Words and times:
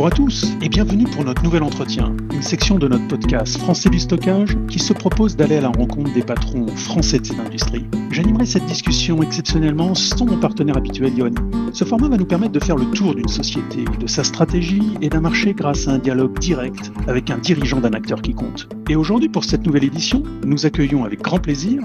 Bonjour 0.00 0.14
à 0.14 0.16
tous 0.16 0.56
et 0.62 0.70
bienvenue 0.70 1.04
pour 1.04 1.24
notre 1.24 1.44
nouvel 1.44 1.62
entretien, 1.62 2.16
une 2.32 2.40
section 2.40 2.78
de 2.78 2.88
notre 2.88 3.06
podcast 3.06 3.58
Français 3.58 3.90
du 3.90 3.98
stockage 3.98 4.56
qui 4.66 4.78
se 4.78 4.94
propose 4.94 5.36
d'aller 5.36 5.56
à 5.56 5.60
la 5.60 5.68
rencontre 5.68 6.10
des 6.14 6.22
patrons 6.22 6.66
français 6.68 7.18
de 7.18 7.26
cette 7.26 7.38
industrie. 7.38 7.84
J'animerai 8.10 8.46
cette 8.46 8.64
discussion 8.64 9.22
exceptionnellement 9.22 9.94
sans 9.94 10.24
mon 10.24 10.40
partenaire 10.40 10.78
habituel 10.78 11.12
Yoni. 11.18 11.36
Ce 11.74 11.84
format 11.84 12.08
va 12.08 12.16
nous 12.16 12.24
permettre 12.24 12.52
de 12.52 12.64
faire 12.64 12.76
le 12.76 12.86
tour 12.92 13.14
d'une 13.14 13.28
société, 13.28 13.84
de 13.84 14.06
sa 14.06 14.24
stratégie 14.24 14.96
et 15.02 15.10
d'un 15.10 15.20
marché 15.20 15.52
grâce 15.52 15.86
à 15.86 15.90
un 15.90 15.98
dialogue 15.98 16.38
direct 16.38 16.90
avec 17.06 17.28
un 17.28 17.36
dirigeant 17.36 17.80
d'un 17.80 17.92
acteur 17.92 18.22
qui 18.22 18.32
compte. 18.32 18.70
Et 18.88 18.96
aujourd'hui 18.96 19.28
pour 19.28 19.44
cette 19.44 19.66
nouvelle 19.66 19.84
édition, 19.84 20.22
nous 20.46 20.64
accueillons 20.64 21.04
avec 21.04 21.20
grand 21.20 21.40
plaisir 21.40 21.82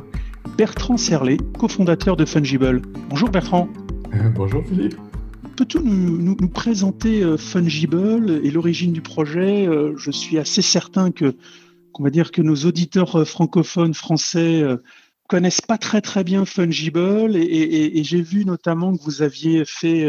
Bertrand 0.58 0.96
Serlet, 0.96 1.36
cofondateur 1.60 2.16
de 2.16 2.24
Fungible. 2.24 2.82
Bonjour 3.10 3.28
Bertrand. 3.28 3.68
Bonjour 4.36 4.64
Philippe. 4.64 4.96
Peux-tu 5.56 5.80
nous, 5.80 6.36
présenter 6.50 7.24
euh, 7.24 7.38
Fungible 7.38 8.42
et 8.44 8.52
l'origine 8.52 8.92
du 8.92 9.02
projet 9.02 9.66
euh, 9.66 9.96
Je 9.96 10.12
suis 10.12 10.38
assez 10.38 10.62
certain 10.62 11.12
que, 11.12 11.38
qu'on 11.94 12.04
va 12.04 12.10
dire 12.10 12.32
que 12.32 12.42
nos 12.42 12.56
auditeurs 12.66 13.16
euh, 13.16 13.26
francophones 13.26 13.94
français 13.94 14.64
connaissent 15.30 15.62
pas 15.62 15.78
très 15.78 16.02
très 16.02 16.26
bien 16.26 16.44
Fungible 16.46 17.38
et, 17.38 18.04
j'ai 18.04 18.22
vu 18.22 18.44
notamment 18.44 18.98
que 18.98 19.02
vous 19.02 19.22
aviez 19.22 19.64
fait 19.66 20.08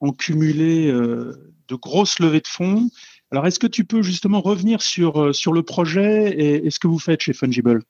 en 0.00 0.12
cumulé 0.12 0.90
de 0.90 1.74
grosses 1.74 2.20
levées 2.20 2.40
de 2.40 2.46
fonds. 2.46 2.88
Alors, 3.30 3.46
est-ce 3.46 3.58
que 3.58 3.66
tu 3.66 3.84
peux 3.84 4.00
justement 4.00 4.40
revenir 4.40 4.80
sur, 4.80 5.34
sur 5.34 5.52
le 5.52 5.62
projet 5.62 6.30
et, 6.30 6.66
et 6.66 6.70
ce 6.70 6.78
que 6.78 6.86
vous 6.86 6.98
faites 6.98 7.20
chez 7.20 7.34
Fungible? 7.34 7.82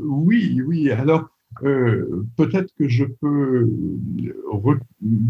Oui, 0.00 0.60
oui. 0.66 0.90
Alors, 0.90 1.28
euh, 1.62 2.24
peut-être 2.36 2.72
que 2.78 2.88
je 2.88 3.04
peux 3.04 3.68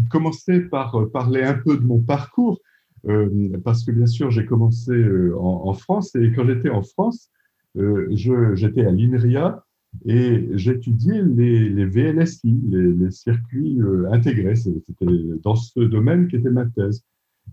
commencer 0.09 0.61
par 0.61 1.09
parler 1.11 1.43
un 1.43 1.55
peu 1.55 1.77
de 1.77 1.85
mon 1.85 1.99
parcours, 1.99 2.59
euh, 3.07 3.49
parce 3.63 3.83
que 3.83 3.91
bien 3.91 4.05
sûr, 4.05 4.29
j'ai 4.29 4.45
commencé 4.45 4.91
euh, 4.91 5.35
en, 5.37 5.73
France 5.73 6.15
et 6.15 6.31
quand 6.33 6.45
j'étais 6.45 6.69
en 6.69 6.83
France, 6.83 7.29
j'étais 7.75 8.85
à 8.85 8.91
l'INRIA 8.91 9.65
et 10.05 10.47
j'étudiais 10.53 11.21
les, 11.23 11.69
les, 11.69 11.85
VLSI, 11.85 12.61
les, 12.69 13.11
circuits 13.11 13.79
intégrés. 14.11 14.55
C'était 14.55 15.05
dans 15.43 15.55
ce 15.55 15.79
domaine 15.79 16.27
qui 16.27 16.37
était 16.37 16.49
ma 16.49 16.65
thèse. 16.65 17.03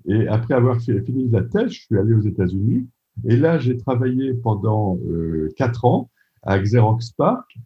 Et 0.06 0.28
après 0.28 0.54
avoir 0.54 0.80
fini 0.80 1.28
la 1.30 1.42
thèse, 1.42 1.70
je 1.70 1.80
suis 1.80 1.98
allé 1.98 2.14
aux 2.14 2.20
États-Unis 2.20 2.86
et 3.24 3.36
là, 3.36 3.58
j'ai 3.58 3.76
travaillé 3.76 4.34
pendant 4.34 4.98
quatre 5.56 5.84
ans 5.84 6.10
à 6.42 6.58
Xerox 6.58 7.10
PARC 7.12 7.58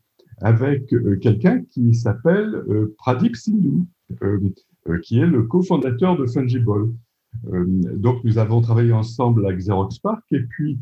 avec 0.42 0.92
euh, 0.92 1.16
quelqu'un 1.16 1.62
qui 1.70 1.94
s'appelle 1.94 2.54
euh, 2.68 2.94
Pradip 2.98 3.36
Sindhu, 3.36 3.84
euh, 4.22 4.38
qui 5.02 5.18
est 5.18 5.26
le 5.26 5.44
cofondateur 5.44 6.16
de 6.16 6.26
Fungible. 6.26 6.92
donc, 7.96 8.22
nous 8.24 8.36
avons 8.36 8.60
travaillé 8.60 8.92
ensemble 8.92 9.46
à 9.46 9.52
Xerox 9.54 9.98
Park 10.00 10.24
et 10.32 10.40
puis 10.40 10.78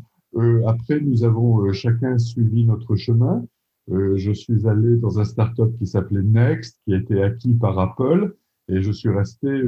après, 0.65 0.99
nous 0.99 1.23
avons 1.23 1.71
chacun 1.71 2.17
suivi 2.17 2.65
notre 2.65 2.95
chemin. 2.95 3.45
je 3.89 4.31
suis 4.31 4.67
allé 4.67 4.97
dans 4.97 5.19
un 5.19 5.23
startup 5.23 5.77
qui 5.77 5.85
s'appelait 5.85 6.23
Next, 6.23 6.79
qui 6.83 6.93
a 6.93 6.97
été 6.97 7.21
acquis 7.21 7.53
par 7.53 7.77
Apple, 7.77 8.35
et 8.69 8.81
je 8.81 8.91
suis 8.91 9.09
resté 9.09 9.61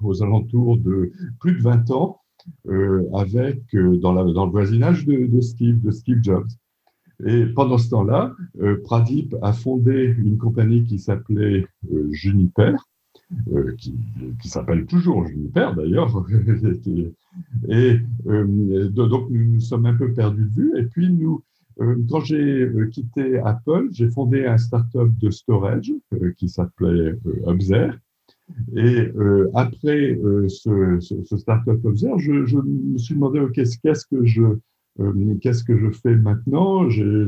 aux 0.00 0.22
alentours 0.22 0.78
de 0.78 1.12
plus 1.40 1.54
de 1.54 1.62
20 1.62 1.90
ans 1.90 2.20
avec 3.12 3.60
dans, 3.74 4.12
le 4.22 4.50
voisinage 4.50 5.04
de 5.06 5.40
Steve 5.40 6.22
Jobs. 6.22 6.48
Et 7.24 7.46
pendant 7.46 7.78
ce 7.78 7.90
temps-là, 7.90 8.34
euh, 8.60 8.80
Pradip 8.82 9.34
a 9.42 9.52
fondé 9.52 10.14
une 10.18 10.36
compagnie 10.36 10.84
qui 10.84 10.98
s'appelait 10.98 11.66
euh, 11.92 12.08
Juniper, 12.12 12.74
euh, 13.52 13.74
qui, 13.78 14.48
s'appelle 14.48 14.86
toujours 14.86 15.26
Juniper 15.26 15.74
d'ailleurs. 15.74 16.24
et 17.68 18.00
donc 18.26 19.30
nous 19.30 19.44
nous 19.44 19.60
sommes 19.60 19.86
un 19.86 19.94
peu 19.94 20.12
perdus 20.12 20.44
de 20.44 20.54
vue. 20.54 20.72
Et 20.76 20.84
puis 20.84 21.10
nous, 21.10 21.42
quand 22.08 22.20
j'ai 22.20 22.70
quitté 22.92 23.38
Apple, 23.38 23.88
j'ai 23.92 24.08
fondé 24.10 24.46
un 24.46 24.58
startup 24.58 25.10
de 25.18 25.30
storage 25.30 25.92
qui 26.36 26.48
s'appelait 26.48 27.18
Obser. 27.44 27.88
Et 28.76 29.10
après 29.54 30.18
ce, 30.48 30.98
ce, 31.00 31.24
ce, 31.24 31.36
startup 31.36 31.84
Obser, 31.84 32.12
je, 32.18 32.32
me 32.32 32.96
suis 32.98 33.14
demandé 33.14 33.40
qu'est-ce 33.52 34.06
que 34.06 34.24
je 34.24 34.42
qu'est-ce 35.40 35.64
que 35.64 35.76
je 35.76 35.90
fais 35.90 36.16
maintenant? 36.16 36.88
J'ai 36.88 37.26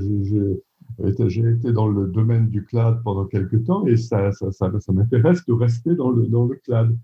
été 1.50 1.72
dans 1.72 1.88
le 1.88 2.06
domaine 2.06 2.48
du 2.48 2.64
cloud 2.64 3.00
pendant 3.04 3.26
quelques 3.26 3.64
temps 3.64 3.86
et 3.86 3.96
ça, 3.96 4.32
ça, 4.32 4.72
m'intéresse 4.92 5.44
de 5.46 5.52
rester 5.52 5.94
dans 5.94 6.10
le, 6.10 6.26
dans 6.26 6.46
le 6.46 6.56
cloud. 6.56 6.96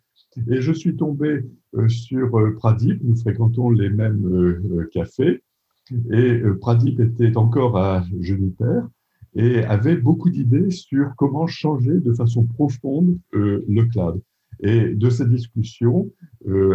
Et 0.48 0.60
je 0.60 0.72
suis 0.72 0.96
tombé 0.96 1.44
euh, 1.76 1.88
sur 1.88 2.36
euh, 2.38 2.54
Pradip, 2.56 3.00
nous 3.04 3.16
fréquentons 3.16 3.70
les 3.70 3.88
mêmes 3.88 4.88
cafés, 4.92 5.42
et 6.10 6.42
Pradip 6.60 6.98
était 6.98 7.36
encore 7.36 7.76
à 7.76 8.04
Juniper 8.18 8.82
et 9.36 9.64
avait 9.64 9.96
beaucoup 9.96 10.30
d'idées 10.30 10.70
sur 10.70 11.14
comment 11.16 11.46
changer 11.46 12.00
de 12.00 12.12
façon 12.14 12.44
profonde 12.44 13.18
le 13.32 13.82
cloud. 13.84 14.20
Et 14.60 14.94
de 14.94 15.10
cette 15.10 15.30
discussion 15.30 16.10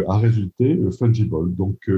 a 0.08 0.18
résulté 0.18 0.78
Fungible. 0.98 1.54
Donc, 1.54 1.88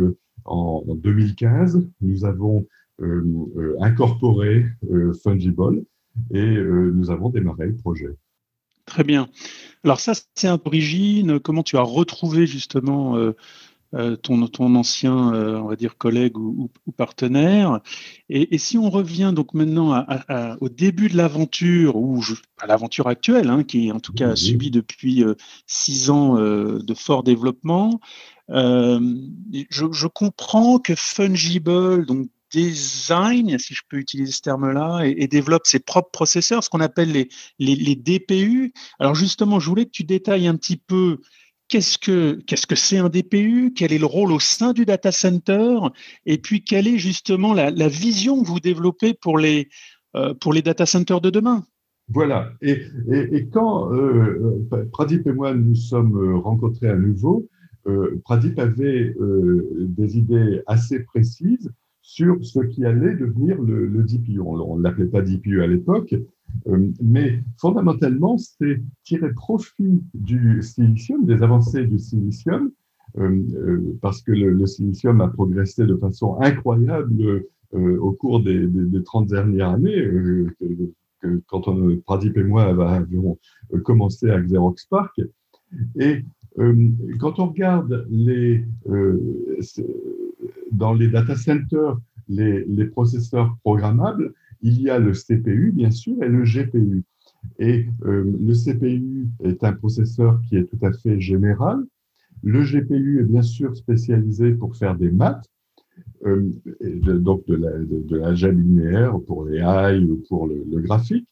en, 0.45 0.85
2015, 0.95 1.87
nous 2.01 2.25
avons 2.25 2.67
euh, 3.01 3.25
euh, 3.57 3.77
incorporé 3.81 4.67
euh, 4.91 5.13
Fungible 5.23 5.85
et 6.33 6.57
nous 6.57 7.11
avons 7.11 7.31
démarré 7.31 7.67
le 7.67 7.75
projet. 7.75 8.11
Très 8.85 9.03
bien. 9.03 9.29
Alors 9.83 9.99
ça, 9.99 10.13
c'est 10.35 10.49
un 10.49 10.61
origine. 10.65 11.41
Comment 11.41 11.63
tu 11.63 11.79
as 11.79 11.83
retrouvé 11.83 12.47
justement 12.47 13.17
ton, 14.23 14.47
ton, 14.47 14.75
ancien, 14.75 15.15
on 15.15 15.67
va 15.67 15.77
dire, 15.77 15.99
collègue 15.99 16.39
ou, 16.39 16.71
partenaire 16.97 17.81
et, 18.29 18.59
si 18.59 18.79
on 18.79 18.89
revient 18.91 19.33
donc 19.35 19.55
maintenant 19.55 20.07
au 20.61 20.69
début 20.69 21.09
de 21.09 21.17
l'aventure, 21.17 21.97
ou 21.97 22.23
à 22.59 22.67
l'aventure 22.67 23.09
actuelle, 23.09 23.51
hein, 23.51 23.65
qui 23.65 23.93
en 23.93 24.01
tout 24.01 24.13
cas 24.13 24.31
a 24.31 24.37
subi 24.37 24.71
depuis 24.71 25.25
six 25.67 26.11
ans 26.11 26.37
de 26.37 26.95
fort 26.95 27.23
développement, 27.23 28.01
euh, 28.51 29.01
je, 29.71 30.07
comprends 30.07 30.79
que 30.79 30.95
Fungible, 30.95 32.05
donc 32.07 32.29
design, 32.51 33.59
si 33.59 33.75
je 33.75 33.83
peux 33.89 33.97
utiliser 33.97 34.33
ce 34.33 34.43
terme-là, 34.43 35.05
et, 35.05 35.27
développe 35.27 35.67
ses 35.67 35.81
propres 35.81 36.11
processeurs, 36.11 36.63
ce 36.63 36.69
qu'on 36.69 36.81
appelle 36.81 37.13
les, 37.13 37.29
les, 37.59 37.97
DPU. 37.97 38.73
Alors 38.99 39.15
justement, 39.15 39.59
je 39.59 39.69
voulais 39.69 39.87
que 39.87 39.91
tu 39.91 40.05
détailles 40.05 40.49
un 40.49 40.57
petit 40.57 40.77
peu 40.77 41.21
qu'est-ce 41.73 41.97
que 41.97 42.35
qu'est-ce 42.47 42.67
que 42.67 42.75
c'est 42.77 42.99
un 42.99 43.09
DPU, 43.09 43.73
quel 43.75 43.95
est 43.95 43.99
le 43.99 44.05
rôle 44.05 44.31
au 44.31 44.39
sein 44.39 44.75
du 44.75 44.85
data 44.85 45.11
center, 45.11 45.79
et 46.27 46.37
puis 46.37 46.63
quelle 46.63 46.87
est 46.87 46.99
justement 46.99 47.55
la, 47.55 47.89
vision 47.89 48.43
que 48.43 48.47
vous 48.47 48.61
développez 48.61 49.15
pour 49.15 49.39
les 49.39 49.71
euh, 50.15 50.35
pour 50.35 50.53
les 50.53 50.61
data 50.61 50.85
centers 50.85 51.23
de 51.23 51.31
demain? 51.31 51.65
Voilà. 52.09 52.53
Et, 52.61 52.77
quand 53.51 53.91
euh, 53.91 54.69
Pradip 54.93 55.27
et 55.27 55.33
moi 55.33 55.55
nous 55.55 55.75
sommes 55.75 56.37
rencontrés 56.41 56.91
à 56.91 56.97
nouveau, 56.97 57.49
euh, 57.87 58.21
Pradip 58.23 58.59
avait 58.59 59.15
euh, 59.19 59.87
des 59.89 60.19
idées 60.19 60.61
assez 60.67 61.01
précises 61.01 61.73
sur 62.03 62.45
ce 62.45 62.61
qui 62.61 62.85
allait 62.85 63.15
devenir 63.15 63.61
le, 63.63 64.03
DPU. 64.03 64.41
On 64.41 64.77
ne 64.77 64.83
l'appelait 64.83 65.07
pas 65.07 65.23
DPU 65.23 65.63
à 65.63 65.67
l'époque, 65.67 66.13
euh, 66.13 66.27
mais 67.01 67.43
fondamentalement, 67.59 68.39
c'est 68.39 68.83
tirer 69.05 69.33
profit 69.33 70.03
du 70.15 70.63
silicium, 70.63 71.25
des 71.25 71.43
avancées 71.43 71.87
du 71.87 71.99
silicium, 71.99 72.71
parce 74.01 74.23
que 74.23 74.33
le, 74.33 74.67
silicium 74.67 75.21
a 75.21 75.29
progressé 75.29 75.87
de 75.87 75.97
façon 75.97 76.39
incroyable 76.41 77.45
au 77.73 78.13
cours 78.13 78.41
des, 78.43 78.67
des, 78.67 79.03
30 79.03 79.29
dernières 79.29 79.71
années. 79.71 80.09
quand 81.47 81.69
on, 81.69 81.97
Pradip 82.05 82.37
et 82.37 82.45
moi 82.45 82.65
avions 82.65 83.39
commencé 83.85 84.31
à 84.31 84.41
Xerox 84.41 84.87
Park. 84.87 85.21
Et 85.99 86.25
euh, 86.59 86.89
quand 87.19 87.39
on 87.39 87.49
regarde 87.49 88.07
euh, 88.89 89.19
dans 90.71 90.93
les 90.93 91.09
data 91.09 91.37
centers 91.37 91.97
les, 92.29 92.87
processeurs 92.87 93.57
programmables, 93.63 94.35
il 94.63 94.81
y 94.81 94.91
a 94.91 94.99
le 94.99 95.13
CPU, 95.13 95.73
bien 95.73 95.91
sûr, 95.91 96.23
et 96.23 96.29
le 96.29 96.45
GPU. 96.45 97.05
Et 97.59 97.87
euh, 98.05 98.25
le 98.25 98.55
CPU 98.55 99.29
est 99.43 99.65
un 99.65 99.73
processeur 99.73 100.41
qui 100.49 100.57
est 100.57 100.65
tout 100.65 100.85
à 100.85 100.93
fait 100.93 101.21
général. 101.21 101.85
Le 102.43 102.63
GPU 102.63 103.21
est 103.21 103.25
bien 103.25 103.43
sûr 103.43 103.77
spécialisé 103.77 104.53
pour 104.53 104.77
faire 104.77 104.97
des 104.97 105.11
maths, 105.11 105.49
euh, 106.25 106.51
donc 106.81 107.45
de 107.47 107.57
la, 107.57 107.71
de, 107.79 108.17
la 108.17 108.51
linéaire 108.51 109.19
pour 109.27 109.45
les 109.45 109.59
AI 109.59 109.99
ou 110.05 110.23
pour 110.29 110.47
le, 110.47 110.65
le 110.71 110.81
graphique, 110.81 111.27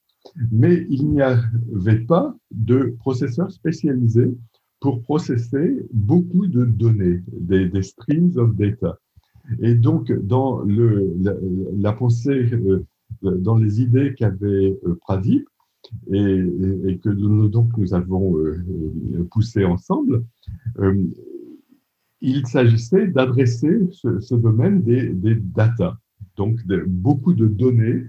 mais 0.50 0.87
il 0.91 1.09
n'y 1.09 1.23
avait 1.23 2.00
pas 2.00 2.37
de 2.50 2.94
processeur 2.99 3.50
spécialisé 3.50 4.31
pour 4.81 5.03
processer 5.03 5.87
beaucoup 5.93 6.47
de 6.47 6.65
données, 6.65 7.23
des, 7.33 7.83
streams 7.83 8.37
of 8.37 8.55
data. 8.56 8.99
Et 9.61 9.75
donc, 9.75 10.11
dans 10.12 10.61
le, 10.61 11.15
la, 11.76 11.93
pensée, 11.93 12.49
euh, 12.53 12.85
dans 13.23 13.57
les 13.57 13.81
idées 13.81 14.15
qu'avait 14.15 14.79
euh, 14.87 14.99
Pradip, 15.01 15.49
et, 16.12 16.99
que 17.03 17.09
nous, 17.09 17.51
avons 17.95 18.39
euh, 18.39 19.27
poussé 19.31 19.65
ensemble, 19.65 20.25
il 22.21 22.47
s'agissait 22.47 23.07
d'adresser 23.09 23.89
ce, 23.91 24.35
domaine 24.35 24.83
des, 24.83 25.35
data, 25.35 25.99
donc 26.37 26.61
beaucoup 26.87 27.33
de 27.33 27.47
données 27.47 28.05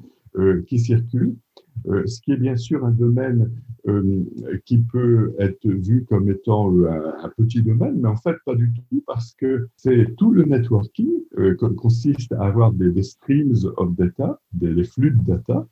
qui 0.67 0.79
circulent 0.79 1.29
euh, 1.29 1.50
ce 2.05 2.21
qui 2.21 2.31
est 2.31 2.37
bien 2.37 2.55
sûr 2.55 2.85
un 2.85 2.91
domaine 2.91 3.49
euh, 3.87 4.23
qui 4.65 4.77
peut 4.77 5.33
être 5.39 5.67
vu 5.67 6.05
comme 6.07 6.29
étant 6.29 6.71
euh, 6.71 7.11
un, 7.23 7.29
petit 7.29 7.63
domaine, 7.63 7.99
mais 7.99 8.09
en 8.09 8.15
fait 8.15 8.35
pas 8.45 8.53
du 8.53 8.71
tout, 8.71 9.03
parce 9.07 9.33
que 9.33 9.69
c'est 9.75 10.15
tout 10.17 10.31
le 10.31 10.43
networking 10.43 11.09
qui 11.57 11.75
consiste 11.75 12.31
à 12.33 12.43
avoir 12.43 12.73
des, 12.73 13.01
streams 13.01 13.55
of 13.77 13.95
data, 13.95 14.39
des, 14.53 14.83
flux 14.83 15.09
de 15.09 15.23
data, 15.23 15.67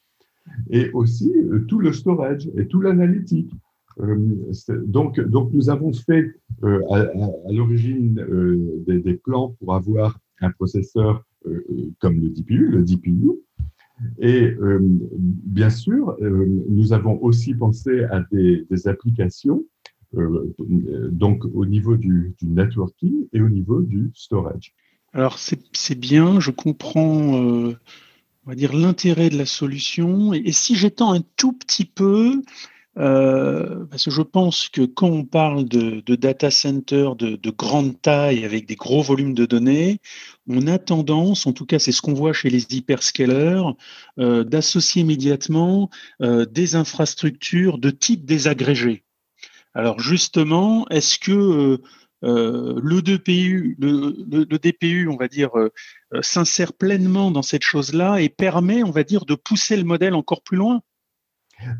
et 0.71 0.89
aussi 0.93 1.31
tout 1.67 1.77
le 1.77 1.93
storage 1.93 2.49
et 2.57 2.65
tout 2.65 2.81
l'analytique. 2.81 3.53
donc, 4.87 5.19
donc, 5.19 5.53
nous 5.53 5.69
avons 5.69 5.93
fait 5.93 6.33
à, 6.63 7.05
l'origine 7.51 8.25
des, 8.87 9.01
des, 9.01 9.13
plans 9.13 9.55
pour 9.59 9.75
avoir 9.75 10.17
un 10.41 10.49
processeur 10.49 11.23
comme 11.99 12.19
le 12.19 12.29
DPU, 12.29 12.69
le 12.69 12.83
DPU, 12.83 13.29
et 14.19 14.51
euh, 14.61 14.79
bien 14.81 15.69
sûr, 15.69 16.15
euh, 16.21 16.45
nous 16.69 16.93
avons 16.93 17.21
aussi 17.21 17.53
pensé 17.53 18.03
à 18.05 18.21
des, 18.31 18.65
applications, 18.87 19.63
euh, 20.15 20.53
donc 21.11 21.43
au 21.53 21.65
niveau 21.65 21.97
du, 21.97 22.35
networking 22.41 23.27
et 23.33 23.41
au 23.41 23.49
niveau 23.49 23.81
du 23.81 24.11
storage. 24.13 24.73
Alors 25.13 25.39
c'est 25.39 25.99
bien, 25.99 26.39
je 26.39 26.51
comprends, 26.51 27.33
on 27.33 27.75
va 28.45 28.55
dire, 28.55 28.75
l'intérêt 28.75 29.29
de 29.29 29.37
la 29.37 29.45
solution. 29.45 30.33
Et, 30.33 30.41
et 30.45 30.51
si 30.51 30.75
j'étends 30.75 31.13
un 31.13 31.21
tout 31.35 31.53
petit 31.53 31.85
peu, 31.85 32.41
euh, 32.99 33.85
parce 33.85 34.05
que 34.05 34.11
je 34.11 34.21
pense 34.21 34.67
que 34.67 34.81
quand 34.81 35.07
on 35.07 35.23
parle 35.23 35.65
de, 35.65 36.01
data 36.15 36.51
center 36.51 37.11
de, 37.17 37.49
grande 37.49 38.01
taille 38.01 38.43
avec 38.43 38.65
des 38.67 38.75
gros 38.75 39.01
volumes 39.01 39.33
de 39.33 39.45
données, 39.45 39.99
on 40.47 40.67
a 40.67 40.77
tendance, 40.79 41.47
en 41.47 41.53
tout 41.53 41.65
cas 41.65 41.79
c'est 41.79 41.93
ce 41.93 42.01
qu'on 42.01 42.13
voit 42.13 42.33
chez 42.33 42.49
les 42.49 42.65
hyperscalers, 42.75 43.63
euh, 44.19 44.43
d'associer 44.43 45.03
immédiatement 45.03 45.89
euh, 46.21 46.45
des 46.45 46.75
infrastructures 46.75 47.77
de 47.77 47.89
type 47.89 48.25
désagrégé. 48.25 49.03
Alors 49.73 49.99
justement, 49.99 50.85
est-ce 50.89 51.19
que 51.19 51.79
le, 52.21 53.01
DPU, 53.01 53.77
le, 53.79 54.57
DPU, 54.57 55.07
on 55.07 55.15
va 55.15 55.29
dire, 55.29 55.51
s'insère 56.21 56.73
pleinement 56.73 57.31
dans 57.31 57.43
cette 57.43 57.63
chose-là 57.63 58.19
et 58.19 58.27
permet, 58.27 58.83
on 58.83 58.91
va 58.91 59.03
dire, 59.03 59.23
de 59.23 59.35
pousser 59.35 59.77
le 59.77 59.85
modèle 59.85 60.15
encore 60.15 60.41
plus 60.41 60.57
loin? 60.57 60.81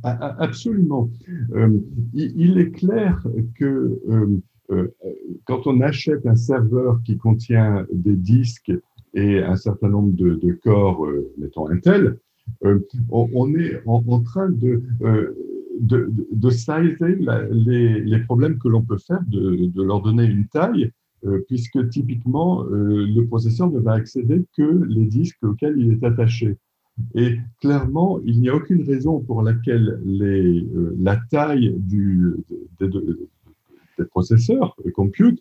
Absolument. 0.04 1.10
Euh, 1.56 1.80
il 2.14 2.60
est 2.60 2.72
clair 2.72 3.24
que 3.56 4.00
euh, 4.10 4.42
euh, 4.72 4.88
quand 5.46 5.68
on 5.68 5.82
achète 5.82 6.26
un 6.26 6.36
serveur 6.36 7.02
qui 7.04 7.18
contient 7.18 7.86
des 7.92 8.16
disques 8.16 8.72
et 9.14 9.40
un 9.40 9.56
certain 9.56 9.90
nombre 9.90 10.14
de, 10.14 10.60
corps, 10.64 11.08
mettons 11.38 11.70
Intel, 11.70 12.18
on, 13.10 13.56
est 13.56 13.82
en, 13.86 14.22
train 14.22 14.50
de, 14.50 14.84
de, 15.80 16.12
de 16.32 16.50
sizer 16.50 16.98
les, 17.52 18.02
les, 18.02 18.20
problèmes 18.20 18.60
que 18.60 18.68
l'on 18.68 18.84
peut 18.84 18.98
faire, 18.98 19.22
de, 19.28 19.82
leur 19.82 20.02
donner 20.02 20.26
une 20.26 20.48
taille, 20.48 20.92
puisque 21.48 21.90
typiquement, 21.90 22.64
le 22.70 23.22
processeur 23.24 23.72
ne 23.72 23.80
va 23.80 23.94
accéder 23.94 24.46
que 24.56 24.84
les 24.88 25.06
disques 25.06 25.44
auxquels 25.44 25.80
il 25.80 25.94
est 25.94 26.04
attaché. 26.04 26.58
Et 27.16 27.38
clairement, 27.62 28.20
il 28.26 28.40
n'y 28.40 28.50
a 28.50 28.56
aucune 28.56 28.84
raison 28.84 29.20
pour 29.20 29.42
laquelle 29.42 30.00
euh, 30.06 30.96
la 31.00 31.18
taille 31.30 31.76
des, 31.78 32.06
processeurs, 34.10 34.76
des 34.86 34.92
compute, 34.92 35.40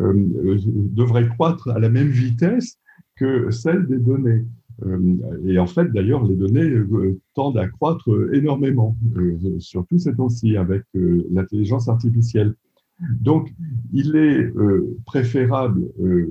euh, 0.00 0.58
devrait 0.66 1.28
croître 1.28 1.68
à 1.68 1.78
la 1.78 1.88
même 1.88 2.08
vitesse 2.08 2.78
que 3.16 3.50
celle 3.50 3.86
des 3.86 3.98
données. 3.98 4.44
Euh, 4.86 4.98
et 5.44 5.58
en 5.58 5.66
fait, 5.66 5.92
d'ailleurs, 5.92 6.24
les 6.24 6.36
données 6.36 6.72
tendent 7.34 7.58
à 7.58 7.68
croître 7.68 8.08
énormément, 8.32 8.96
surtout 9.58 9.98
ces 9.98 10.14
temps-ci 10.14 10.56
avec 10.56 10.84
l'intelligence 10.94 11.88
artificielle. 11.88 12.54
Donc, 13.20 13.52
il 13.92 14.16
est 14.16 14.50
préférable, 15.04 15.82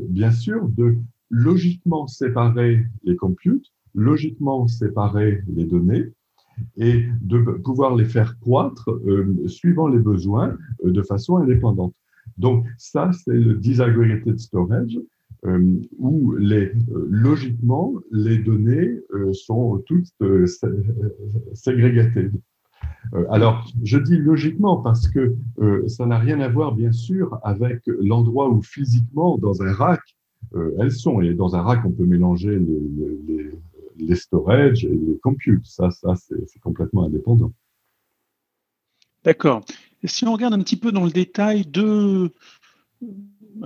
bien 0.09 0.31
sûr, 0.31 0.67
de 0.69 0.95
logiquement 1.29 2.07
séparer 2.07 2.85
les 3.03 3.15
computes 3.15 3.71
logiquement 3.99 4.67
séparer 4.67 5.43
les 5.47 5.65
données 5.65 6.11
et 6.77 7.05
de 7.21 7.39
pouvoir 7.39 7.95
les 7.95 8.05
faire 8.05 8.37
croître 8.39 8.89
euh, 8.89 9.47
suivant 9.47 9.87
les 9.87 9.99
besoins 9.99 10.57
euh, 10.85 10.91
de 10.91 11.01
façon 11.01 11.37
indépendante. 11.37 11.93
Donc 12.37 12.65
ça, 12.77 13.11
c'est 13.11 13.33
le 13.33 13.55
disaggregated 13.55 14.39
storage, 14.39 14.99
euh, 15.45 15.79
où 15.97 16.33
les, 16.35 16.73
logiquement, 17.09 17.93
les 18.11 18.37
données 18.37 18.99
sont 19.31 19.81
toutes 19.85 20.11
ségrégatées. 21.53 22.29
alors, 23.29 23.65
je 23.83 23.97
dis 23.97 24.17
logiquement 24.17 24.77
parce 24.77 25.07
que 25.07 25.35
ça 25.87 26.05
n'a 26.05 26.17
rien 26.17 26.39
à 26.41 26.49
voir, 26.49 26.75
bien 26.75 26.91
sûr, 26.91 27.39
avec 27.43 27.81
l'endroit 27.87 28.49
où 28.49 28.61
physiquement, 28.61 29.37
dans 29.37 29.61
un 29.63 29.71
rack, 29.71 30.01
elles 30.77 30.91
sont. 30.91 31.21
Et 31.21 31.33
dans 31.33 31.55
un 31.55 31.61
rack, 31.61 31.85
on 31.85 31.91
peut 31.91 32.05
mélanger 32.05 32.59
les 33.27 33.38
storage 34.15 34.85
et 34.85 34.89
les 34.89 35.17
computes. 35.19 35.65
Ça, 35.65 35.91
ça 35.91 36.15
c'est 36.15 36.59
complètement 36.59 37.05
indépendant. 37.05 37.51
D'accord. 39.23 39.63
Si 40.03 40.25
on 40.25 40.33
regarde 40.33 40.53
un 40.53 40.59
petit 40.59 40.77
peu 40.77 40.91
dans 40.91 41.03
le 41.03 41.11
détail 41.11 41.65
de, 41.65 42.31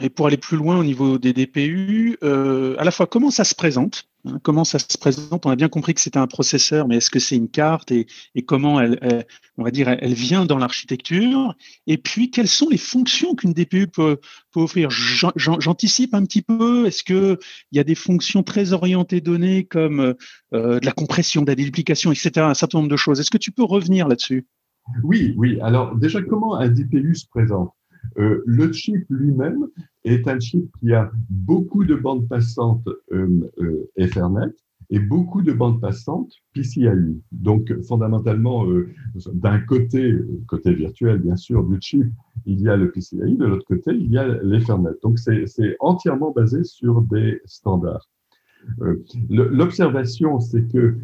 et 0.01 0.09
pour 0.09 0.27
aller 0.27 0.38
plus 0.38 0.57
loin 0.57 0.80
au 0.80 0.83
niveau 0.83 1.18
des 1.18 1.33
DPU, 1.33 2.18
euh, 2.24 2.75
à 2.80 2.83
la 2.83 2.91
fois 2.91 3.06
comment 3.06 3.30
ça 3.30 3.44
se 3.44 3.53
présente, 3.53 4.07
comment 4.42 4.64
ça 4.64 4.80
se 4.80 4.98
présente? 4.98 5.46
On 5.46 5.50
a 5.50 5.56
bien 5.56 5.70
compris 5.70 5.94
que 5.94 6.02
c'était 6.02 6.20
un 6.20 6.28
processeur, 6.28 6.88
mais 6.88 6.98
est-ce 6.98 7.10
que 7.10 7.20
c'est 7.20 7.36
une 7.36 7.50
carte 7.50 7.92
et, 7.92 8.08
comment 8.46 8.80
elle, 8.80 9.25
on 9.58 9.64
va 9.64 9.72
dire, 9.72 9.90
elle 9.90 10.14
vient 10.14 10.46
dans 10.46 10.58
l'architecture? 10.58 11.56
Et 11.88 11.98
puis 11.98 12.31
quelles 12.31 12.48
sont 12.48 12.70
les 12.70 12.78
fonctions 12.78 13.36
qu'une 13.36 13.54
DPU 13.54 13.88
peut, 13.88 14.20
offrir? 14.56 14.90
J'anticipe 15.36 16.14
un 16.14 16.24
petit 16.24 16.42
peu. 16.42 16.86
Est-ce 16.86 17.04
que 17.04 17.38
il 17.72 17.78
y 17.78 17.80
a 17.80 17.84
des 17.84 17.96
fonctions 17.96 18.44
très 18.44 18.74
orientées 18.74 19.22
données 19.22 19.66
comme 19.66 20.16
euh, 20.54 20.80
de 20.80 20.86
la 20.86 20.92
compression, 20.92 21.42
de 21.42 21.48
la 21.48 21.56
déduplication, 21.56 22.12
etc. 22.12 22.31
Un 22.38 22.54
certain 22.54 22.80
nombre 22.80 22.90
de 22.90 22.98
choses. 22.98 23.20
Est-ce 23.20 23.32
que 23.32 23.38
tu 23.38 23.51
peux 23.51 23.63
revenir 23.63 24.08
là-dessus? 24.08 24.46
Oui, 25.03 25.34
oui. 25.38 25.60
Alors 25.62 25.96
déjà, 25.96 26.22
comment 26.22 26.56
un 26.56 26.70
DPU 26.70 27.15
se 27.15 27.27
présente? 27.27 27.72
Euh, 28.18 28.44
le 28.46 28.72
chip 28.74 29.06
lui-même 29.10 29.68
est 30.03 30.27
un 30.27 30.39
chip 30.39 30.69
qui 30.79 30.93
a 30.93 31.12
beaucoup 31.29 31.86
de 31.86 31.95
bandes 31.95 32.27
passantes 32.27 32.88
euh, 33.12 33.51
euh, 33.60 33.89
Ethernet 33.95 34.53
et 34.89 35.00
beaucoup 35.00 35.41
de 35.41 35.53
bandes 35.53 35.79
passantes 35.79 36.33
PCIe. 36.53 37.22
Donc, 37.31 37.74
fondamentalement, 37.88 38.65
d'un 39.33 39.60
côté, 39.60 40.13
côté 40.48 40.74
virtuel, 40.74 41.19
bien 41.19 41.36
sûr, 41.36 41.63
du 41.63 41.77
chip, 41.79 42.05
il 42.45 42.62
y 42.62 42.69
a 42.69 42.75
le 42.75 42.91
PCIe, 42.91 43.38
de 43.38 43.45
l'autre 43.45 43.65
côté, 43.65 43.91
il 43.95 44.12
y 44.12 44.17
a 44.17 44.27
l'Ethernet. 44.43 44.91
Donc, 45.01 45.17
c'est 45.17 45.77
entièrement 45.79 46.31
basé 46.31 46.63
sur 46.63 47.01
des 47.01 47.41
standards. 47.45 48.07
L'observation, 49.29 50.39
c'est 50.39 50.67
que 50.72 50.98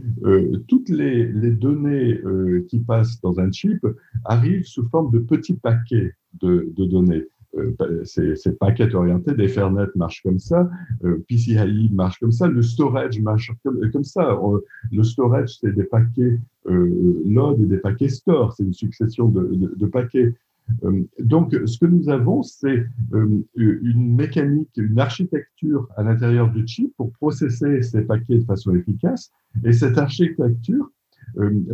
toutes 0.67 0.89
les, 0.89 1.25
données 1.51 2.19
qui 2.67 2.79
passent 2.79 3.19
dans 3.21 3.39
un 3.39 3.51
chip 3.51 3.85
arrivent 4.25 4.65
sous 4.65 4.87
forme 4.89 5.11
de 5.11 5.19
petits 5.19 5.55
paquets 5.55 6.13
de, 6.41 6.71
données. 6.77 7.25
Euh, 7.57 8.03
ces, 8.05 8.51
paquets 8.59 8.93
orientés 8.93 9.33
d'Ethernet 9.33 9.87
marchent 9.95 10.21
comme 10.21 10.37
ça, 10.37 10.69
euh, 11.03 11.23
PCIe 11.27 11.89
marche 11.91 12.19
comme 12.19 12.31
ça, 12.31 12.47
le 12.47 12.61
storage 12.61 13.19
marche 13.21 13.51
comme, 13.63 14.03
ça. 14.03 14.39
le 14.91 15.03
storage, 15.03 15.57
c'est 15.59 15.73
des 15.73 15.83
paquets 15.83 16.39
euh, 16.67 17.23
load 17.25 17.59
et 17.61 17.65
des 17.65 17.77
paquets 17.77 18.09
store, 18.09 18.53
c'est 18.53 18.63
une 18.63 18.73
succession 18.73 19.29
de, 19.29 19.85
paquets. 19.87 20.35
donc, 21.19 21.55
ce 21.65 21.79
que 21.79 21.87
nous 21.87 22.09
avons, 22.09 22.43
c'est 22.43 22.85
une 23.55 24.15
mécanique, 24.15 24.69
une 24.77 24.99
architecture 24.99 25.87
à 25.97 26.03
l'intérieur 26.03 26.51
du 26.51 26.67
chip 26.67 26.93
pour 26.97 27.11
processer 27.13 27.81
ces 27.81 28.03
paquets 28.03 28.37
de 28.37 28.45
façon 28.45 28.75
efficace. 28.75 29.31
Et 29.63 29.73
cette 29.73 29.97
architecture 29.97 30.91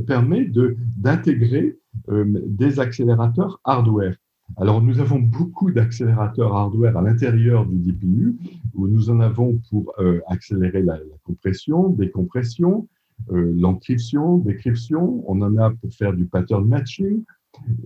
permet 0.07 0.49
d'intégrer 0.97 1.77
des 2.07 2.79
accélérateurs 2.79 3.59
hardware. 3.65 4.15
Alors, 4.57 4.81
nous 4.81 4.99
avons 4.99 5.19
beaucoup 5.19 5.71
d'accélérateurs 5.71 6.55
hardware 6.55 6.97
à 6.97 7.01
l'intérieur 7.01 7.65
du 7.65 7.77
DPU, 7.77 8.35
où 8.73 8.87
nous 8.87 9.09
en 9.09 9.19
avons 9.19 9.59
pour 9.69 9.93
euh, 9.99 10.21
accélérer 10.27 10.81
la, 10.81 10.97
compression, 11.23 11.89
décompression, 11.89 12.87
euh, 13.31 13.51
l'encryption, 13.57 14.37
décryption. 14.37 15.23
On 15.27 15.41
en 15.41 15.57
a 15.57 15.71
pour 15.71 15.91
faire 15.93 16.13
du 16.13 16.25
pattern 16.25 16.65
matching. 16.65 17.23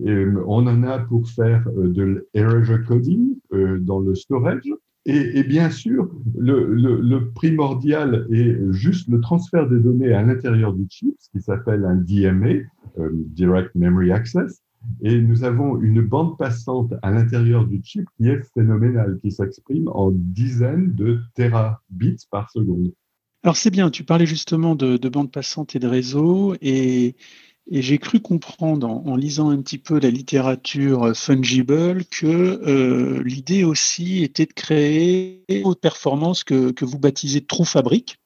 Euh, 0.06 0.42
on 0.46 0.66
en 0.66 0.82
a 0.82 0.98
pour 0.98 1.28
faire 1.28 1.64
de 1.72 2.26
l'erasure 2.34 2.84
coding 2.86 3.36
dans 3.80 4.00
le 4.00 4.14
storage. 4.14 4.72
Et, 5.06 5.42
bien 5.44 5.70
sûr, 5.70 6.10
le, 6.38 6.74
le, 6.74 7.30
primordial 7.30 8.26
est 8.30 8.56
juste 8.70 9.08
le 9.08 9.20
transfert 9.20 9.68
des 9.68 9.80
données 9.80 10.12
à 10.12 10.22
l'intérieur 10.22 10.74
du 10.74 10.86
chip, 10.90 11.14
ce 11.18 11.30
qui 11.30 11.40
s'appelle 11.40 11.84
un 11.84 11.96
DMA, 11.96 12.64
Direct 12.98 13.74
Memory 13.74 14.12
Access 14.12 14.62
Et 15.02 15.20
nous 15.20 15.44
avons 15.44 15.80
une 15.80 16.00
bande 16.02 16.38
passante 16.38 16.94
à 17.02 17.10
l'intérieur 17.10 17.66
du 17.66 17.80
chip 17.82 18.06
qui 18.16 18.28
est 18.28 18.42
phénoménale, 18.54 19.18
qui 19.20 19.30
s'exprime 19.30 19.88
en 19.88 20.10
dizaines 20.10 20.94
de 20.94 21.20
terabits 21.34 22.26
par 22.30 22.50
seconde. 22.50 22.92
Alors 23.42 23.56
c'est 23.56 23.70
bien, 23.70 23.90
tu 23.90 24.04
parlais 24.04 24.26
justement 24.26 24.74
de, 24.74 24.96
bande 25.08 25.32
passante 25.32 25.74
et 25.74 25.78
de 25.78 25.86
réseau, 25.86 26.54
et, 26.60 27.16
j'ai 27.70 27.98
cru 27.98 28.18
comprendre 28.18 28.90
en, 28.90 29.14
lisant 29.14 29.50
un 29.50 29.62
petit 29.62 29.78
peu 29.78 30.00
la 30.00 30.10
littérature 30.10 31.16
fungible 31.16 32.04
que 32.06 32.26
euh, 32.26 33.22
l'idée 33.22 33.62
aussi 33.62 34.24
était 34.24 34.46
de 34.46 34.52
créer 34.52 35.44
une 35.48 35.66
autre 35.66 35.80
performance 35.80 36.42
que, 36.42 36.72
que 36.72 36.84
vous 36.84 36.98
baptisez 36.98 37.42
True 37.42 37.64
Fabric. 37.64 38.19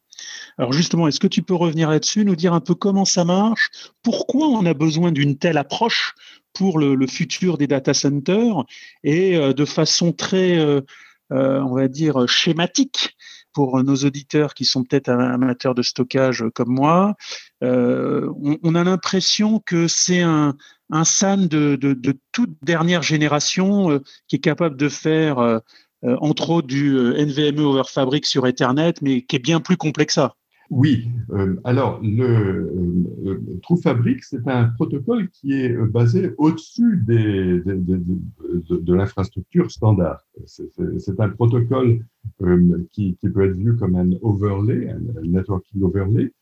Alors 0.59 0.73
justement, 0.73 1.09
est-ce 1.09 1.21
que 1.21 1.26
tu 1.26 1.42
peux 1.42 1.54
revenir 1.54 1.90
là-dessus, 1.90 2.25
nous 2.25 2.37
dire 2.37 2.54
un 2.54 2.61
peu 2.61 2.75
comment 2.75 3.04
ça 3.04 3.25
marche, 3.25 3.71
pourquoi 4.02 4.49
on 4.49 4.64
a 4.66 4.75
besoin 4.75 5.12
d'une 5.12 5.37
telle 5.37 5.59
approche 5.59 6.14
pour 6.52 6.78
le, 6.78 7.06
futur 7.06 7.59
des 7.59 7.66
data 7.66 7.94
centers? 7.94 8.64
Et 9.02 9.37
euh, 9.37 9.52
de 9.52 9.64
façon 9.64 10.12
très, 10.12 10.59
euh, 10.59 10.80
euh, 11.33 11.61
on 11.61 11.75
va 11.75 11.88
dire, 11.88 12.28
schématique 12.28 13.16
pour 13.52 13.83
nos 13.83 13.97
auditeurs 13.97 14.54
qui 14.54 14.64
sont 14.64 14.83
peut-être 14.83 15.09
amateurs 15.11 15.76
de 15.76 15.83
stockage 15.83 16.44
comme 16.54 16.71
moi, 16.75 17.14
on, 17.62 18.75
a 18.75 18.83
l'impression 18.83 19.61
que 19.61 19.87
c'est 19.87 20.23
un, 20.23 20.56
un 20.90 21.04
SAN 21.04 21.47
de, 21.47 21.94
toute 22.33 22.50
dernière 22.62 23.02
génération 23.02 24.00
qui 24.26 24.37
est 24.37 24.40
capable 24.40 24.76
de 24.76 24.88
faire, 24.88 25.61
entre 26.20 26.50
autres, 26.50 26.66
du 26.66 26.94
NVMe 26.96 27.64
over 27.64 27.82
Fabric 27.88 28.26
sur 28.26 28.46
Ethernet, 28.46 28.94
mais 29.02 29.23
qui 29.23 29.37
est 29.37 29.40
bien 29.40 29.61
plus 29.61 29.76
complexe 29.76 30.04
que 30.04 30.12
ça. 30.12 30.34
Oui, 30.70 31.08
euh, 31.30 31.56
alors 31.64 32.00
le 32.02 32.25
euh, 33.26 33.58
True 33.62 33.76
Fabric, 33.76 34.25
c'est 34.25 34.49
un 34.49 34.64
protocole 34.70 35.28
qui 35.28 35.52
est 35.52 35.73
euh, 35.73 35.87
basé 35.87 36.32
au-dessus 36.38 37.02
des, 37.06 37.61
de, 37.61 38.94
l'infrastructure 38.94 39.70
standard. 39.70 40.20
C'est 40.46 41.20
un 41.20 41.28
protocole 41.28 42.04
qui, 42.92 43.16
peut 43.23 43.44
être 43.44 43.56
vu 43.56 43.76
comme 43.76 43.94
un 43.94 44.11
overlay, 44.23 44.90
un 44.90 45.23
networking 45.23 45.82
overlay, 45.82 46.32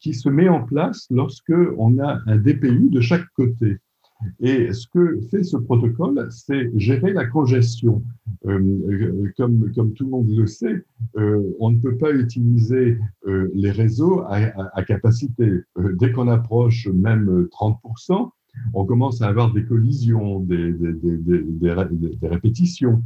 qui 0.00 0.14
se 0.14 0.28
met 0.28 0.48
en 0.48 0.62
place 0.62 1.06
lorsque 1.10 1.52
on 1.78 1.98
a 1.98 2.20
un 2.26 2.36
DPU 2.36 2.88
de 2.90 3.00
chaque 3.00 3.26
côté. 3.36 3.78
Et 4.40 4.72
ce 4.72 4.86
que 4.86 5.20
fait 5.30 5.42
ce 5.42 5.56
protocole, 5.56 6.28
c'est 6.30 6.70
gérer 6.78 7.12
la 7.12 7.26
congestion. 7.26 8.02
Euh, 8.46 9.32
comme, 9.36 9.70
comme 9.72 9.92
tout 9.92 10.04
le 10.04 10.10
monde 10.10 10.30
le 10.30 10.46
sait, 10.46 10.84
euh, 11.16 11.42
on 11.60 11.70
ne 11.70 11.78
peut 11.78 11.96
pas 11.96 12.12
utiliser 12.12 12.98
euh, 13.26 13.50
les 13.54 13.70
réseaux 13.70 14.22
à, 14.26 14.82
capacité. 14.82 15.60
dès 15.98 16.12
qu'on 16.12 16.28
approche 16.28 16.88
même 16.88 17.48
30%, 17.52 18.30
on 18.74 18.84
commence 18.84 19.22
à 19.22 19.28
avoir 19.28 19.52
des 19.52 19.64
collisions, 19.64 20.40
des, 20.40 20.74
répétitions. 22.22 23.02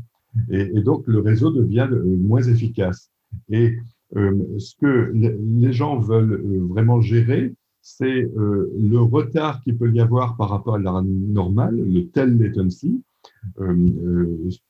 Et, 0.51 0.81
donc, 0.83 1.07
le 1.07 1.21
réseau 1.21 1.51
devient 1.51 1.89
moins 2.05 2.43
efficace. 2.43 3.11
Et 3.51 3.77
ce 4.15 4.75
que 4.81 5.13
les 5.15 5.73
gens 5.73 5.99
veulent 5.99 6.43
vraiment 6.69 7.01
gérer, 7.01 7.55
c'est 7.89 8.25
euh, 8.37 8.69
le 8.77 8.99
retard 8.99 9.63
qu'il 9.63 9.79
peut 9.79 9.93
y 9.93 10.01
avoir 10.01 10.37
par 10.37 10.49
rapport 10.49 10.75
à 10.75 10.79
la 10.81 11.01
normale, 11.05 11.77
le 11.77 12.09
tel 12.09 12.37
latency, 12.37 12.89
euh, 12.91 12.97
euh, 12.97 13.16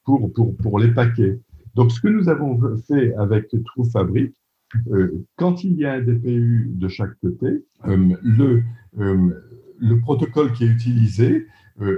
pour, 0.04 0.32
pour, 0.32 0.56
pour, 0.56 0.78
les 0.78 0.92
paquets. 0.92 1.38
Donc, 1.74 1.92
ce 1.92 2.00
que 2.00 2.08
nous 2.08 2.28
avons 2.28 2.58
fait 2.88 3.14
avec 3.14 3.48
True 3.64 3.88
Fabric, 3.90 4.34
quand 5.36 5.64
il 5.64 5.74
y 5.74 5.84
a 5.84 5.94
un 5.94 6.00
DPU 6.00 6.70
de 6.72 6.88
chaque 6.88 7.14
côté, 7.20 7.64
le, 7.84 8.62
le 8.94 10.00
protocole 10.00 10.52
qui 10.52 10.64
est 10.64 10.68
utilisé 10.68 11.46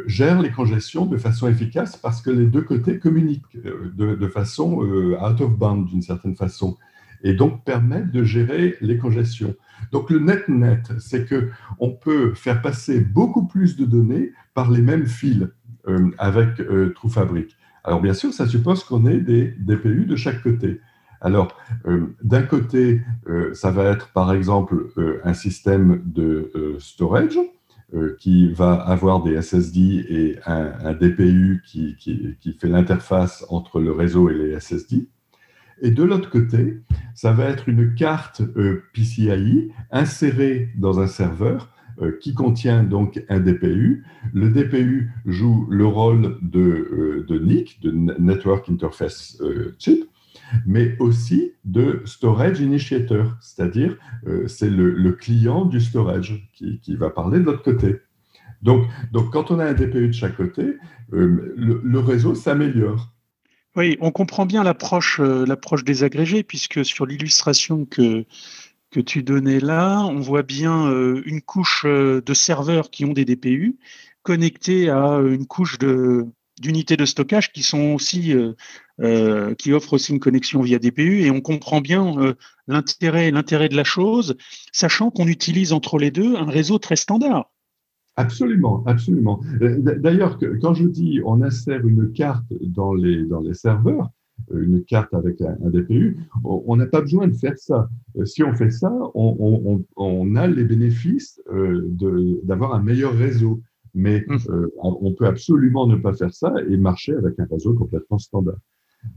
gère 0.06 0.42
les 0.42 0.50
congestions 0.50 1.06
de 1.06 1.16
façon 1.16 1.48
efficace 1.48 1.96
parce 1.96 2.20
que 2.20 2.30
les 2.30 2.46
deux 2.46 2.62
côtés 2.62 2.98
communiquent 2.98 3.56
de, 3.62 4.14
de 4.16 4.28
façon 4.28 4.78
out 4.80 5.40
of 5.40 5.56
bound 5.56 5.86
d'une 5.86 6.02
certaine 6.02 6.34
façon 6.34 6.76
et 7.22 7.34
donc 7.34 7.64
permettent 7.64 8.10
de 8.10 8.22
gérer 8.22 8.76
les 8.80 8.98
congestions. 8.98 9.54
Donc 9.92 10.10
le 10.10 10.18
net-net, 10.18 10.92
c'est 10.98 11.24
que 11.24 11.50
on 11.78 11.90
peut 11.90 12.34
faire 12.34 12.62
passer 12.62 13.00
beaucoup 13.00 13.46
plus 13.46 13.76
de 13.76 13.84
données 13.84 14.32
par 14.54 14.70
les 14.70 14.82
mêmes 14.82 15.06
fils 15.06 15.42
euh, 15.42 15.54
avec 16.18 16.60
euh, 16.60 16.92
TrueFabric. 16.94 17.56
Alors 17.84 18.00
bien 18.00 18.14
sûr, 18.14 18.32
ça 18.32 18.46
suppose 18.46 18.84
qu'on 18.84 19.06
ait 19.06 19.20
des 19.20 19.54
DPU 19.58 20.04
de 20.06 20.16
chaque 20.16 20.42
côté. 20.42 20.80
Alors, 21.20 21.48
euh, 21.86 22.06
d'un 22.22 22.42
côté, 22.42 23.02
ça 23.52 23.72
va 23.72 23.84
être 23.84 24.12
par 24.12 24.32
exemple 24.32 24.86
un 25.24 25.34
système 25.34 26.00
de 26.04 26.76
storage 26.78 27.38
qui 28.20 28.52
va 28.52 28.74
avoir 28.74 29.22
des 29.24 29.40
SSD 29.40 30.06
et 30.08 30.38
un, 30.46 30.92
DPU 30.92 31.62
qui, 31.66 31.96
qui 31.96 32.52
fait 32.52 32.68
l'interface 32.68 33.44
entre 33.48 33.80
le 33.80 33.90
réseau 33.90 34.30
et 34.30 34.34
les 34.34 34.60
SSD. 34.60 35.08
Et 35.80 35.90
de 35.90 36.02
l'autre 36.02 36.30
côté, 36.30 36.80
ça 37.14 37.32
va 37.32 37.44
être 37.44 37.68
une 37.68 37.94
carte 37.94 38.42
euh, 38.56 38.82
PCIe 38.92 39.70
insérée 39.90 40.70
dans 40.76 41.00
un 41.00 41.06
serveur 41.06 41.68
euh, 41.68 41.77
qui 42.20 42.34
contient 42.34 42.82
donc 42.82 43.22
un 43.28 43.40
DPU. 43.40 44.04
Le 44.32 44.50
DPU 44.50 45.10
joue 45.26 45.66
le 45.70 45.86
rôle 45.86 46.38
de, 46.42 46.60
euh, 46.60 47.26
de 47.28 47.38
NIC, 47.38 47.80
de 47.82 47.90
Network 47.90 48.68
Interface 48.68 49.42
Chip, 49.78 50.04
mais 50.66 50.96
aussi 50.98 51.52
de 51.64 52.02
Storage 52.04 52.60
Initiator, 52.60 53.36
c'est-à-dire 53.40 53.96
c'est 54.46 54.70
le, 54.70 55.12
client 55.12 55.64
du 55.64 55.80
storage 55.80 56.48
qui, 56.54 56.96
va 56.96 57.10
parler 57.10 57.40
de 57.40 57.44
l'autre 57.44 57.62
côté. 57.62 57.96
Donc, 58.62 58.86
donc, 59.12 59.30
quand 59.30 59.50
on 59.50 59.58
a 59.58 59.66
un 59.66 59.74
DPU 59.74 60.08
de 60.08 60.12
chaque 60.12 60.36
côté, 60.36 60.76
le 61.10 61.98
réseau 61.98 62.34
s'améliore. 62.34 63.12
Oui, 63.78 63.96
on 64.00 64.10
comprend 64.10 64.44
bien 64.44 64.64
l'approche 64.64 65.20
euh, 65.20 65.46
l'approche 65.46 65.84
des 65.84 66.02
agrégés, 66.02 66.42
puisque 66.42 66.84
sur 66.84 67.06
l'illustration 67.06 67.84
que, 67.84 68.24
que 68.90 69.00
tu 69.00 69.22
donnais 69.22 69.60
là, 69.60 70.04
on 70.04 70.20
voit 70.20 70.42
bien 70.42 70.88
euh, 70.90 71.22
une 71.26 71.42
couche 71.42 71.84
euh, 71.86 72.22
de 72.24 72.34
serveurs 72.34 72.90
qui 72.90 73.04
ont 73.04 73.12
des 73.12 73.24
DPU 73.24 73.78
connectés 74.22 74.90
à 74.90 75.18
une 75.20 75.46
couche 75.46 75.78
d'unités 76.60 76.96
de 76.96 77.06
stockage 77.06 77.52
qui 77.52 77.62
sont 77.62 77.94
aussi 77.94 78.34
qui 79.58 79.72
offrent 79.72 79.94
aussi 79.94 80.12
une 80.12 80.20
connexion 80.20 80.60
via 80.60 80.78
DPU 80.78 81.22
et 81.22 81.30
on 81.30 81.40
comprend 81.40 81.80
bien 81.80 82.34
l'intérêt 82.66 83.30
l'intérêt 83.30 83.70
de 83.70 83.76
la 83.76 83.84
chose, 83.84 84.36
sachant 84.70 85.10
qu'on 85.10 85.28
utilise 85.28 85.72
entre 85.72 85.96
les 85.98 86.10
deux 86.10 86.36
un 86.36 86.50
réseau 86.50 86.78
très 86.78 86.96
standard. 86.96 87.50
Absolument, 88.18 88.82
absolument. 88.84 89.40
Euh, 89.62 89.78
d'ailleurs, 89.78 90.40
quand 90.60 90.74
je 90.74 90.88
dis 90.88 91.20
on 91.24 91.40
insère 91.40 91.86
une 91.86 92.12
carte 92.12 92.52
dans 92.62 92.92
les, 92.92 93.24
dans 93.24 93.38
les 93.38 93.54
serveurs, 93.54 94.06
euh, 94.06 94.17
une 94.52 94.84
carte 94.84 95.12
avec 95.14 95.40
un, 95.40 95.56
DPU, 95.70 96.18
on 96.44 96.76
n'a 96.76 96.86
pas 96.86 97.00
besoin 97.00 97.28
de 97.28 97.34
faire 97.34 97.58
ça. 97.58 97.88
Euh, 98.16 98.24
si 98.24 98.42
on 98.42 98.54
fait 98.54 98.70
ça, 98.70 98.92
on, 99.14 99.84
on, 99.96 100.36
a 100.36 100.46
les 100.46 100.64
bénéfices 100.64 101.40
d'avoir 102.44 102.74
un 102.74 102.82
meilleur 102.82 103.14
réseau. 103.14 103.60
Mais 103.94 104.24
mmh. 104.28 104.36
on 104.76 105.12
peut 105.14 105.26
absolument 105.26 105.86
ne 105.86 105.96
pas 105.96 106.12
faire 106.12 106.32
ça 106.32 106.52
et 106.68 106.76
marcher 106.76 107.14
avec 107.14 107.40
un 107.40 107.46
réseau 107.50 107.74
complètement 107.74 108.18
standard. 108.18 108.58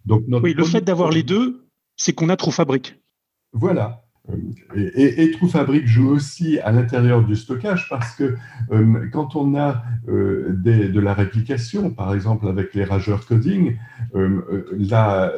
Donc 0.06 0.28
notre 0.28 0.46
oui, 0.46 0.54
le 0.54 0.64
fait 0.64 0.82
d'avoir 0.82 1.12
les 1.12 1.24
deux, 1.24 1.68
c'est 1.98 2.14
qu'on 2.14 2.30
a 2.30 2.38
trop 2.38 2.52
fabrique. 2.52 3.00
Voilà, 3.54 4.04
et, 4.76 5.24
et, 5.24 5.32
TrueFabric 5.32 5.88
joue 5.88 6.10
aussi 6.10 6.60
à 6.60 6.72
l'intérieur 6.72 7.26
du 7.26 7.36
stockage 7.36 7.88
parce 7.90 8.16
que 8.16 8.36
euh, 8.72 9.08
quand 9.12 9.36
on 9.36 9.56
a 9.56 9.84
euh, 10.08 10.54
de 10.54 11.00
la 11.00 11.14
réplication, 11.14 11.90
par 11.90 12.14
exemple 12.14 12.48
avec 12.48 12.74
les 12.76 12.84
rageurs 12.84 13.26
coding, 13.26 13.78
euh, 14.16 14.64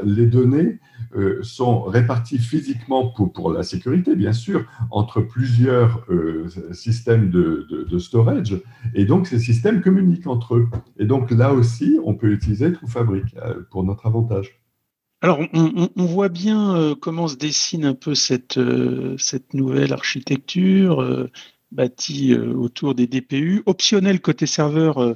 les 0.03 0.27
données 0.27 0.79
sont 1.43 1.83
réparties 1.83 2.39
physiquement 2.39 3.07
pour, 3.07 3.53
la 3.53 3.61
sécurité, 3.61 4.15
bien 4.15 4.33
sûr, 4.33 4.65
entre 4.89 5.21
plusieurs 5.21 6.07
systèmes 6.71 7.29
de, 7.29 7.67
de, 7.87 7.99
storage. 7.99 8.59
Et 8.95 9.05
donc, 9.05 9.27
ces 9.27 9.37
systèmes 9.37 9.81
communiquent 9.81 10.25
entre 10.25 10.55
eux. 10.55 10.69
Et 10.97 11.05
donc, 11.05 11.29
là 11.29 11.53
aussi, 11.53 11.99
on 12.03 12.15
peut 12.15 12.31
utiliser 12.31 12.73
TrueFabric 12.73 13.35
pour 13.69 13.83
notre 13.83 14.07
avantage. 14.07 14.62
Alors, 15.23 15.39
on, 15.53 16.05
voit 16.05 16.27
bien 16.27 16.75
euh, 16.75 16.95
comment 16.95 17.29
se 17.29 17.37
dessine 17.37 17.85
un 17.85 17.93
peu 17.93 18.13
cette, 18.13 18.57
euh, 18.57 19.15
nouvelle 19.53 19.93
architecture 19.93 21.01
euh, 21.01 21.31
bâtie 21.71 22.35
autour 22.35 22.93
des 22.93 23.07
DPU, 23.07 23.63
optionnelle 23.65 24.19
côté 24.19 24.45
serveur, 24.45 25.15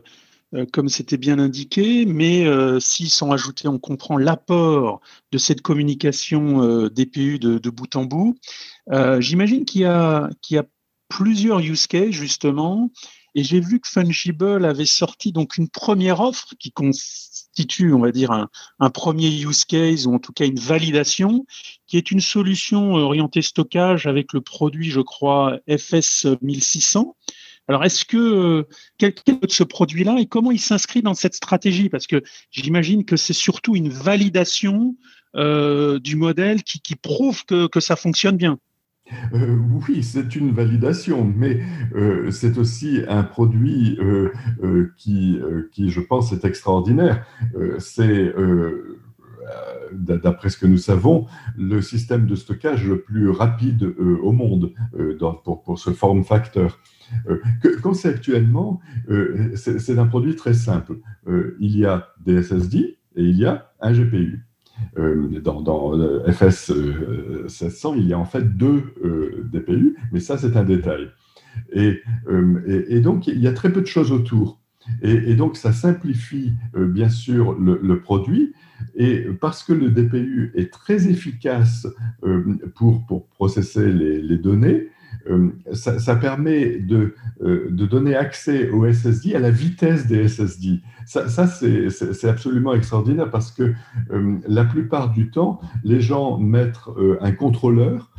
comme 0.72 0.90
c'était 0.90 1.18
bien 1.18 1.38
indiqué, 1.38 2.06
mais 2.08 2.48
si 2.80 3.10
sans 3.10 3.32
ajouter, 3.32 3.68
on 3.68 3.78
comprend 3.78 4.18
l'apport 4.18 5.02
de 5.32 5.38
cette 5.38 5.62
communication 5.62 6.88
DPU 6.88 7.38
de, 7.38 7.70
bout 7.70 7.96
en 7.96 8.06
bout. 8.06 8.36
J'imagine 9.20 9.66
qu'il 9.66 9.82
y, 9.82 10.38
qu'il 10.42 10.56
y, 10.56 10.58
a 10.58 10.66
plusieurs 11.10 11.60
use 11.60 11.86
cases, 11.86 12.10
justement, 12.10 12.90
et 13.36 13.44
j'ai 13.44 13.60
vu 13.60 13.80
que 13.80 13.88
Fungible 13.88 14.66
avait 14.66 14.86
sorti 14.86 15.32
donc 15.32 15.58
une 15.58 15.70
première 15.70 16.22
offre 16.22 16.56
qui 16.60 16.72
constitue, 16.72 17.94
on 17.94 18.00
va 18.00 18.12
dire, 18.12 18.32
un, 18.32 18.90
premier 18.90 19.30
use 19.30 19.66
case 19.66 20.08
ou 20.08 20.14
en 20.14 20.20
tout 20.20 20.34
cas 20.34 20.46
une 20.46 20.60
validation, 20.60 21.46
qui 21.86 21.98
est 21.98 22.12
une 22.12 22.22
solution 22.22 22.94
orientée 22.94 23.42
stockage 23.42 24.08
avec 24.08 24.34
le 24.34 24.42
produit, 24.42 24.90
je 24.90 25.02
crois, 25.02 25.60
FS 25.70 26.28
1600. 26.42 27.16
Alors, 27.68 27.84
est-ce 27.84 28.06
que 28.06 28.66
quel, 28.98 29.14
est 29.28 29.52
ce 29.52 29.64
produit-là 29.64 30.18
et 30.20 30.26
comment 30.26 30.52
il 30.52 30.60
s'inscrit 30.60 31.02
dans 31.02 31.14
cette 31.14 31.36
stratégie? 31.36 31.90
Parce 31.90 32.08
que 32.08 32.24
j'imagine 32.50 33.04
que 33.04 33.18
c'est 33.18 33.34
surtout 33.34 33.76
une 33.76 33.90
validation 33.90 34.96
du 35.36 36.16
modèle 36.16 36.64
qui, 36.64 36.96
prouve 36.96 37.46
que, 37.46 37.68
que 37.68 37.80
ça 37.80 37.96
fonctionne 37.96 38.38
bien. 38.38 38.58
Euh, 39.34 39.58
oui, 39.88 40.04
c'est 40.04 40.36
une 40.36 40.52
validation, 40.52 41.24
mais 41.24 41.62
euh, 41.96 42.32
c'est 42.32 42.58
aussi 42.58 43.02
un 43.08 43.24
produit 43.24 43.98
euh, 44.00 44.92
qui, 44.98 45.40
qui, 45.72 45.90
je 45.90 46.02
pense, 46.02 46.32
est 46.34 46.46
extraordinaire. 46.46 47.26
c'est, 47.80 48.34
d'après 49.94 50.50
ce 50.50 50.58
que 50.58 50.68
nous 50.68 50.78
savons, 50.78 51.26
le 51.58 51.82
système 51.82 52.26
de 52.26 52.36
stockage 52.36 52.86
le 52.86 53.02
plus 53.02 53.30
rapide 53.30 53.94
au 54.22 54.32
monde 54.32 54.74
pour, 55.44 55.64
pour, 55.64 55.80
ce 55.80 55.92
form 55.92 56.24
factor. 56.24 56.80
conceptuellement, 57.82 58.82
c'est 59.56 59.98
un 59.98 60.08
produit 60.08 60.36
très 60.36 60.54
simple. 60.54 61.00
il 61.60 61.78
y 61.78 61.86
a 61.86 62.10
des 62.26 62.44
SSD 62.44 62.98
et 63.16 63.24
il 63.24 63.38
y 63.38 63.46
a 63.46 63.72
un 63.80 63.94
GPU. 63.94 64.47
Euh, 64.98 65.40
dans, 65.42 65.62
dans, 65.62 65.94
FS 66.32 66.72
700, 67.48 67.96
il 67.96 68.08
y 68.08 68.14
a 68.14 68.20
en 68.20 68.26
fait 68.26 68.58
deux 68.58 68.84
euh, 69.04 69.44
DPU, 69.52 69.96
mais 70.12 70.20
ça, 70.20 70.38
c'est 70.38 70.58
un 70.58 70.64
détail. 70.64 71.10
Et, 71.74 72.02
euh, 72.30 73.02
donc, 73.02 73.28
il 73.28 73.40
y 73.40 73.48
a 73.48 73.54
très 73.54 73.72
peu 73.72 73.82
de 73.82 73.88
choses 73.88 74.12
autour. 74.12 74.60
Et, 75.02 75.36
donc, 75.36 75.58
ça 75.58 75.74
simplifie 75.74 76.54
bien 76.74 77.10
sûr 77.10 77.58
le, 77.60 78.00
produit. 78.00 78.54
Et 78.96 79.26
parce 79.42 79.64
que 79.64 79.74
le 79.74 79.90
DPU 79.90 80.54
est 80.56 80.72
très 80.72 81.10
efficace 81.10 81.88
pour, 82.74 83.06
pour 83.06 83.28
processer 83.28 83.92
les 83.92 84.38
données, 84.38 84.88
euh, 85.30 85.50
ça, 85.74 86.16
permet 86.16 86.80
de, 86.80 87.16
euh, 87.42 87.68
de, 87.70 87.86
donner 87.86 88.16
accès 88.16 88.70
au 88.70 88.92
SSD 88.92 89.36
à 89.36 89.40
la 89.40 89.52
vitesse 89.52 90.08
des 90.08 90.28
SSD. 90.28 90.82
Ça, 91.06 91.28
ça 91.28 91.48
c'est 91.48 92.30
absolument 92.30 92.74
extraordinaire 92.74 93.30
parce 93.30 93.52
que 93.52 93.74
euh, 94.12 94.38
la 94.48 94.64
plupart 94.64 95.12
du 95.12 95.30
temps, 95.30 95.60
les 95.84 96.02
gens 96.02 96.38
mettent 96.38 96.80
un 97.22 97.32
contrôleur 97.32 98.12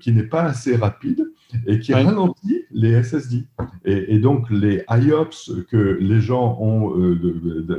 qui 0.00 0.12
n'est 0.12 0.22
pas 0.22 0.42
assez 0.42 0.76
rapide 0.76 1.32
et 1.66 1.80
qui 1.80 1.94
ralentit 1.94 2.62
les 2.70 3.02
SSD. 3.02 3.44
Et, 3.84 4.18
donc, 4.20 4.48
les 4.48 4.84
IOPS 4.88 5.64
que 5.68 5.98
les 6.00 6.20
gens 6.20 6.56
ont 6.60 6.94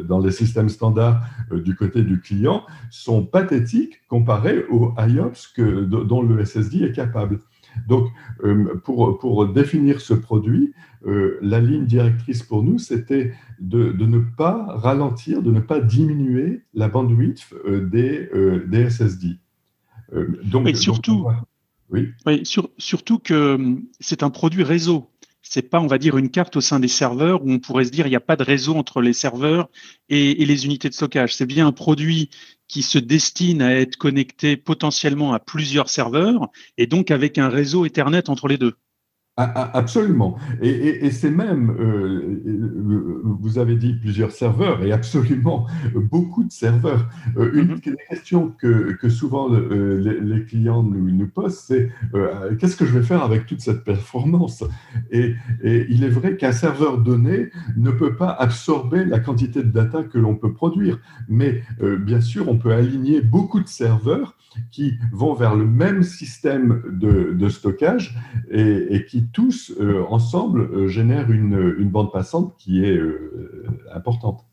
dans 0.04 0.20
les 0.20 0.32
systèmes 0.32 0.68
standards 0.68 1.24
du 1.54 1.74
côté 1.76 2.02
du 2.02 2.20
client 2.20 2.64
sont 2.90 3.24
pathétiques 3.24 4.02
comparés 4.10 4.66
aux 4.70 4.94
IOPS 4.98 5.54
que, 5.56 5.86
dont 5.86 6.22
le 6.22 6.44
SSD 6.44 6.84
est 6.84 6.92
capable. 6.92 7.40
Donc, 7.88 8.08
euh, 8.44 8.76
pour, 8.84 9.18
pour, 9.20 9.48
définir 9.48 10.02
ce 10.02 10.14
produit, 10.14 10.74
euh, 11.06 11.38
la 11.42 11.60
ligne 11.60 11.86
directrice 11.86 12.44
pour 12.44 12.64
nous, 12.64 12.80
c'était 12.80 13.34
de, 13.60 13.92
de, 13.92 14.06
ne 14.06 14.20
pas 14.20 14.66
ralentir, 14.78 15.42
de 15.42 15.52
ne 15.52 15.60
pas 15.60 15.80
diminuer 15.80 16.64
la 16.74 16.88
bandwidth 16.88 17.42
euh, 17.66 17.86
des, 17.88 18.30
des 18.68 18.90
SSD. 18.90 19.38
donc, 20.44 20.68
Et 20.68 20.76
surtout, 20.76 21.28
oui. 21.90 22.10
oui 22.26 22.44
surtout 22.78 23.20
que 23.20 23.78
c'est 24.00 24.24
un 24.24 24.30
produit 24.30 24.64
réseau 24.64 25.10
c'est 25.48 25.70
pas, 25.70 25.80
on 25.80 25.88
va 25.88 25.98
dire, 25.98 26.18
une 26.18 26.30
carte 26.32 26.56
au 26.58 26.62
sein 26.62 26.80
des 26.80 26.88
serveurs 26.88 27.44
où 27.44 27.52
on 27.52 27.60
pourrait 27.60 27.86
se 27.86 27.92
dire 27.92 28.08
il 28.08 28.10
n'y 28.10 28.16
a 28.16 28.22
pas 28.22 28.36
de 28.36 28.44
réseau 28.44 28.76
entre 28.76 29.02
les 29.02 29.14
serveurs 29.14 29.70
et, 30.10 30.42
et 30.42 30.46
les 30.46 30.66
unités 30.66 30.90
de 30.90 30.94
stockage. 30.94 31.36
C'est 31.36 31.46
bien 31.46 31.68
un 31.68 31.72
produit 31.72 32.30
qui 32.68 32.82
se 32.82 32.98
destine 32.98 33.62
à 33.62 33.74
être 33.80 33.96
connecté 33.96 34.58
potentiellement 34.58 35.34
à 35.34 35.40
plusieurs 35.40 35.90
serveurs 35.90 36.50
et 36.78 36.88
donc 36.88 37.12
avec 37.12 37.38
un 37.38 37.50
réseau 37.50 37.86
Ethernet 37.86 38.30
entre 38.30 38.48
les 38.48 38.58
deux. 38.58 38.76
Absolument. 39.38 40.38
Et, 40.62 41.12
c'est 41.12 41.30
même, 41.30 41.70
euh, 41.72 42.42
euh, 42.48 43.22
vous 43.22 43.60
avez 43.60 43.76
dit 43.76 43.94
plusieurs 43.94 44.32
serveurs, 44.32 44.82
et 44.82 44.94
absolument 44.94 45.68
beaucoup 45.94 46.46
de 46.46 46.52
serveurs. 46.54 47.10
Euh, 47.36 47.52
une 47.54 47.76
mm-hmm. 47.76 47.84
des 47.84 47.98
questions 48.10 48.54
que, 48.58 49.10
souvent 49.10 49.50
les, 49.50 50.46
clients 50.46 50.84
nous, 50.84 51.28
posent, 51.28 51.60
c'est 51.68 51.92
qu'est-ce 52.60 52.78
que 52.78 52.86
je 52.86 52.98
vais 52.98 53.04
faire 53.04 53.24
avec 53.24 53.46
toute 53.46 53.60
cette 53.60 53.84
performance? 53.84 54.64
Et, 55.12 55.36
il 55.64 56.06
est 56.06 56.10
vrai 56.10 56.38
qu'un 56.38 56.54
serveur 56.54 56.98
donné 57.00 57.50
ne 57.76 57.92
peut 57.92 58.16
pas 58.16 58.30
absorber 58.30 59.04
la 59.04 59.20
quantité 59.20 59.64
de 59.64 59.70
data 59.70 60.04
que 60.04 60.18
l'on 60.18 60.36
peut 60.36 60.54
produire. 60.54 61.00
Mais 61.28 61.62
bien 62.00 62.22
sûr, 62.22 62.48
on 62.48 62.58
peut 62.58 62.72
aligner 62.72 63.20
beaucoup 63.20 63.60
de 63.60 63.68
serveurs 63.68 64.38
qui 64.72 64.98
vont 65.12 65.34
vers 65.34 65.56
le 65.56 65.66
même 65.66 66.04
système 66.04 66.84
de, 66.88 67.50
stockage 67.50 68.18
et, 68.50 69.06
qui 69.08 69.25
tous 69.32 69.72
euh, 69.80 70.04
ensemble 70.10 70.62
euh, 70.62 70.88
génèrent 70.88 71.32
une, 71.32 71.90
bande 71.90 72.12
passante 72.12 72.56
qui 72.58 72.84
est 72.84 72.96
euh, 72.96 73.68
importante. 73.94 74.46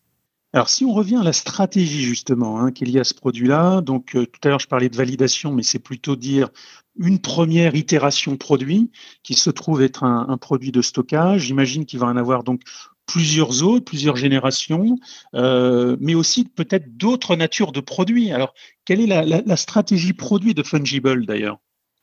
Alors, 0.53 0.69
si 0.69 0.85
on 0.85 0.93
revient 0.93 1.17
à 1.17 1.23
la 1.23 1.33
stratégie 1.33 2.03
justement 2.03 2.61
hein, 2.61 2.73
qu'il 2.73 2.91
y 2.91 2.99
a 2.99 3.01
à 3.01 3.05
ce 3.05 3.15
produit-là, 3.15 3.81
donc 3.81 4.13
tout 4.13 4.41
à 4.45 4.49
l'heure 4.49 4.59
je 4.59 4.69
parlais 4.69 4.91
de 4.91 4.97
validation, 4.97 5.53
mais 5.53 5.63
c'est 5.63 5.79
plutôt 5.79 6.15
dire 6.15 6.51
une 6.99 7.21
première 7.21 7.75
itération 7.75 8.37
produit 8.37 8.91
qui 9.23 9.33
se 9.33 9.49
trouve 9.49 9.81
être 9.81 10.05
un, 10.05 10.37
produit 10.37 10.71
de 10.71 10.83
stockage. 10.83 11.47
J'imagine 11.47 11.87
qu'il 11.87 12.01
va 12.01 12.07
en 12.09 12.19
avoir 12.19 12.45
donc 12.45 12.61
plusieurs 13.07 13.63
autres, 13.63 13.87
plusieurs 13.87 14.17
générations, 14.17 14.99
mais 15.33 16.15
aussi 16.15 16.45
peut-être 16.45 16.99
d'autres 16.99 17.35
natures 17.35 17.73
de 17.73 17.81
produits. 17.81 18.31
Alors, 18.31 18.53
quelle 18.85 19.01
est 19.01 19.07
la, 19.47 19.57
stratégie 19.57 20.13
produit 20.13 20.53
de 20.53 20.63
Fungible 20.63 21.25
d'ailleurs? 21.25 21.61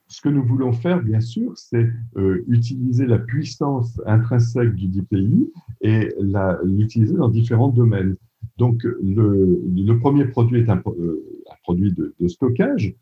Ce 0.09 0.21
que 0.21 0.29
nous 0.29 0.43
voulons 0.43 0.73
faire, 0.73 1.01
bien 1.01 1.21
sûr, 1.21 1.53
c'est 1.55 1.89
euh, 2.17 2.43
utiliser 2.47 3.05
la 3.05 3.19
puissance 3.19 4.01
intrinsèque 4.05 4.75
du 4.75 4.87
DPI 4.87 5.51
et 5.81 6.09
l'utiliser 6.63 7.15
dans 7.15 7.29
différents 7.29 7.69
domaines. 7.69 8.15
Donc, 8.57 8.83
le, 8.83 9.93
premier 9.99 10.25
produit 10.25 10.59
est 10.59 10.69
un, 10.69 10.81
euh, 10.87 11.23
produit 11.63 11.93
de, 11.93 12.27
stockage. 12.27 12.95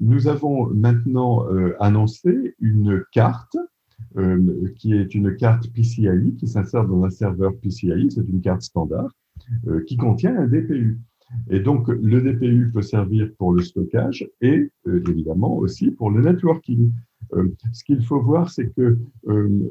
nous 0.00 0.28
avons 0.28 0.66
maintenant 0.68 1.44
annoncé 1.80 2.54
une 2.60 3.04
carte 3.12 3.56
euh, 4.16 4.72
qui 4.76 4.94
est 4.94 5.14
une 5.14 5.36
carte 5.36 5.68
PCI 5.72 6.36
qui 6.38 6.46
s'insère 6.46 6.84
dans 6.84 7.04
un 7.04 7.10
serveur 7.10 7.52
PCI, 7.56 8.10
c'est 8.10 8.28
une 8.28 8.40
carte 8.40 8.62
standard, 8.62 9.10
euh, 9.66 9.82
qui 9.86 9.96
contient 9.96 10.36
un 10.36 10.46
DPU. 10.46 11.00
Et 11.50 11.60
donc, 11.60 11.88
le 11.88 12.20
DPU 12.20 12.70
peut 12.72 12.82
servir 12.82 13.30
pour 13.38 13.52
le 13.52 13.62
stockage 13.62 14.28
et 14.40 14.70
euh, 14.86 15.02
évidemment 15.08 15.56
aussi 15.56 15.90
pour 15.90 16.10
le 16.10 16.22
networking. 16.22 16.92
ce 17.72 17.84
qu'il 17.84 18.02
faut 18.04 18.20
voir, 18.20 18.50
c'est 18.50 18.68
que 18.76 18.98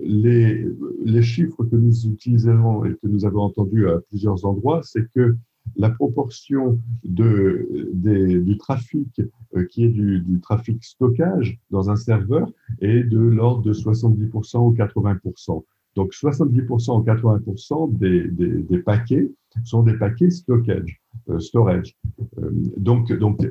les, 0.02 0.66
les, 1.06 1.22
chiffres 1.22 1.64
que 1.64 1.76
nous 1.76 2.08
utilisons 2.08 2.84
et 2.84 2.92
que 2.92 3.08
nous 3.08 3.26
avons 3.26 3.44
entendus 3.44 3.88
à 3.88 4.00
plusieurs 4.10 4.46
endroits, 4.46 4.82
c'est 4.84 5.08
que 5.12 5.36
la 5.76 5.90
proportion 5.90 6.80
de, 7.04 7.68
du 7.94 8.58
trafic 8.58 9.22
euh, 9.56 9.66
qui 9.66 9.86
est 9.86 9.90
du, 9.90 10.40
trafic 10.42 10.84
stockage 10.84 11.60
dans 11.72 11.90
un 11.90 11.96
serveur 11.96 12.52
est 12.82 13.04
de 13.04 13.20
l'ordre 13.20 13.64
de 13.64 13.74
70% 13.74 14.58
ou 14.58 14.74
80%. 14.74 15.64
Donc 15.96 16.12
70% 16.14 17.00
ou 17.00 17.04
80% 17.04 17.98
des, 17.98 18.28
des, 18.28 18.80
paquets 18.80 19.32
sont 19.64 19.84
des 19.84 19.94
paquets 19.94 20.32
stockage. 20.32 21.00
Euh, 21.30 21.40
storage. 21.40 21.96
Euh, 22.40 22.50
donc, 22.78 23.14
donc 23.14 23.48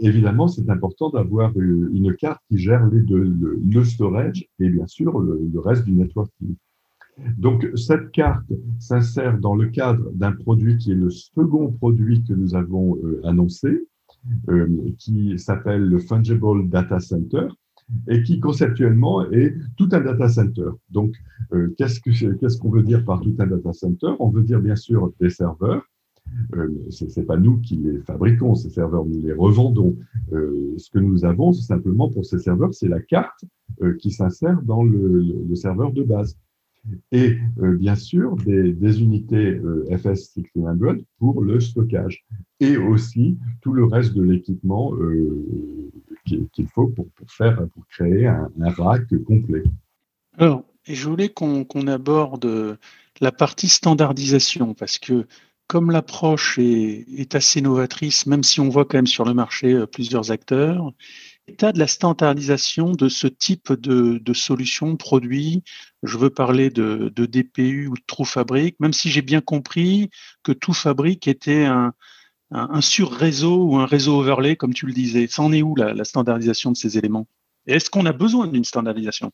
évidemment, 0.00 0.48
c'est 0.48 0.70
important 0.70 1.10
d'avoir 1.10 1.52
une 1.58 2.14
carte 2.14 2.40
qui 2.48 2.58
gère 2.58 2.86
les 2.86 3.00
deux, 3.00 3.22
le, 3.22 3.84
storage 3.84 4.46
et 4.60 4.68
bien 4.68 4.86
sûr 4.86 5.18
le, 5.18 5.40
le 5.52 5.60
reste 5.60 5.84
du 5.84 5.92
networking. 5.92 6.54
Donc, 7.36 7.68
cette 7.76 8.10
carte 8.12 8.50
s'insère 8.78 9.38
dans 9.38 9.54
le 9.54 9.68
cadre 9.68 10.10
d'un 10.12 10.32
produit 10.32 10.78
qui 10.78 10.92
est 10.92 10.96
le 10.96 11.10
second 11.10 11.70
produit 11.70 12.24
que 12.24 12.32
nous 12.32 12.54
avons 12.54 12.96
euh, 12.96 13.20
annoncé, 13.24 13.86
euh, 14.48 14.66
qui 14.98 15.38
s'appelle 15.38 15.82
le 15.82 15.98
Fungible 15.98 16.68
Data 16.68 17.00
Center 17.00 17.48
et 18.08 18.22
qui 18.22 18.40
conceptuellement 18.40 19.30
est 19.30 19.54
tout 19.76 19.88
un 19.92 20.00
data 20.00 20.28
center. 20.28 20.70
Donc, 20.90 21.14
euh, 21.52 21.74
qu'est-ce 21.76 22.58
qu'on 22.58 22.70
veut 22.70 22.82
dire 22.82 23.04
par 23.04 23.20
tout 23.20 23.34
un 23.38 23.46
data 23.46 23.72
center? 23.72 24.12
On 24.18 24.30
veut 24.30 24.42
dire 24.42 24.60
bien 24.60 24.76
sûr 24.76 25.12
des 25.20 25.30
serveurs. 25.30 25.84
ce 26.90 27.04
n'est 27.04 27.26
pas 27.26 27.36
nous 27.36 27.58
qui 27.58 27.76
les 27.76 27.98
fabriquons, 28.00 28.54
ces 28.54 28.70
serveurs, 28.70 29.04
nous 29.04 29.20
les 29.20 29.32
revendons. 29.32 29.96
ce 30.30 30.90
que 30.90 30.98
nous 30.98 31.24
avons, 31.24 31.52
c'est 31.52 31.66
simplement 31.66 32.08
pour 32.08 32.24
ces 32.24 32.38
serveurs, 32.38 32.72
c'est 32.72 32.88
la 32.88 33.00
carte 33.00 33.44
qui 33.98 34.10
s'insère 34.10 34.62
dans 34.62 34.82
le 34.82 35.54
serveur 35.54 35.92
de 35.92 36.02
base 36.02 36.36
et 37.12 37.38
euh, 37.60 37.76
bien 37.76 37.94
sûr 37.94 38.36
des, 38.36 39.02
unités 39.02 39.54
euh, 39.54 39.84
FS 39.96 40.36
1600 40.36 41.02
pour 41.18 41.42
le 41.42 41.60
stockage 41.60 42.24
et 42.60 42.76
aussi 42.76 43.38
tout 43.60 43.72
le 43.72 43.84
reste 43.84 44.14
de 44.14 44.22
l'équipement 44.22 44.94
euh, 44.94 45.90
qu'il 46.24 46.68
faut 46.68 46.88
pour, 46.88 47.06
faire 47.28 47.56
pour 47.74 47.86
créer 47.88 48.26
un, 48.26 48.50
rack 48.60 49.06
complet. 49.24 49.62
Alors, 50.38 50.64
je 50.84 51.08
voulais 51.08 51.28
qu'on 51.28 51.86
aborde 51.86 52.78
la 53.20 53.32
partie 53.32 53.68
standardisation 53.68 54.74
parce 54.74 54.98
que 54.98 55.26
comme 55.68 55.90
l'approche 55.90 56.58
est, 56.58 57.34
assez 57.34 57.62
novatrice, 57.62 58.26
même 58.26 58.42
si 58.42 58.60
on 58.60 58.68
voit 58.68 58.84
quand 58.84 58.98
même 58.98 59.06
sur 59.06 59.24
le 59.24 59.32
marché 59.32 59.86
plusieurs 59.90 60.30
acteurs, 60.30 60.92
l'état 61.48 61.72
de 61.72 61.78
la 61.78 61.86
standardisation 61.86 62.92
de 62.92 63.08
ce 63.08 63.26
type 63.26 63.72
de, 63.72 64.18
de 64.18 64.32
solution, 64.34 64.96
produit 64.96 65.62
Je 66.02 66.18
veux 66.18 66.30
parler 66.30 66.68
de, 66.68 67.10
de 67.14 67.26
DPU 67.26 67.86
ou 67.88 67.94
de 67.94 68.02
True 68.06 68.26
Fabric, 68.26 68.78
même 68.80 68.92
si 68.92 69.08
j'ai 69.08 69.22
bien 69.22 69.40
compris 69.40 70.10
que 70.42 70.52
True 70.52 70.74
Fabric 70.74 71.26
était 71.26 71.64
un, 71.64 71.94
un, 72.52 72.80
sur-réseau 72.80 73.64
ou 73.64 73.76
un 73.76 73.86
réseau 73.86 74.20
overlay, 74.20 74.56
comme 74.56 74.74
tu 74.74 74.86
le 74.86 74.92
disais. 74.92 75.26
Ça 75.26 75.42
en 75.42 75.52
est 75.52 75.62
où 75.62 75.74
la, 75.74 75.94
la 75.94 76.04
standardisation 76.04 76.70
de 76.70 76.76
ces 76.76 76.98
éléments? 76.98 77.26
Est-ce 77.66 77.90
qu'on 77.90 78.06
a 78.06 78.12
besoin 78.12 78.46
d'une 78.46 78.64
standardisation? 78.64 79.30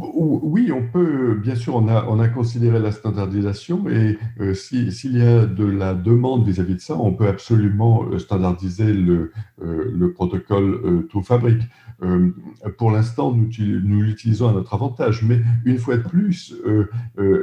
Oui, 0.00 0.70
on 0.72 0.86
peut, 0.86 1.34
bien 1.34 1.54
sûr, 1.54 1.74
on 1.76 1.88
a, 1.88 2.04
on 2.06 2.18
a 2.18 2.28
considéré 2.28 2.78
la 2.78 2.92
standardisation 2.92 3.88
et 3.88 4.18
euh, 4.40 4.54
s'il 4.54 5.16
y 5.16 5.22
a 5.22 5.46
de 5.46 5.64
la 5.64 5.94
demande 5.94 6.46
vis-à-vis 6.46 6.74
de 6.74 6.80
ça, 6.80 6.96
on 6.96 7.12
peut 7.12 7.26
absolument 7.26 8.04
euh, 8.04 8.18
standardiser 8.18 8.92
le, 8.92 9.32
euh, 9.62 9.90
le 9.92 10.12
protocole 10.12 11.06
tout 11.08 11.22
fabrique. 11.22 11.62
pour 12.78 12.90
l'instant, 12.90 13.32
nous, 13.32 13.48
l'utilisons 13.58 14.48
à 14.48 14.52
notre 14.52 14.74
avantage, 14.74 15.22
mais 15.22 15.40
une 15.64 15.78
fois 15.78 15.96
de 15.96 16.02
plus, 16.02 16.54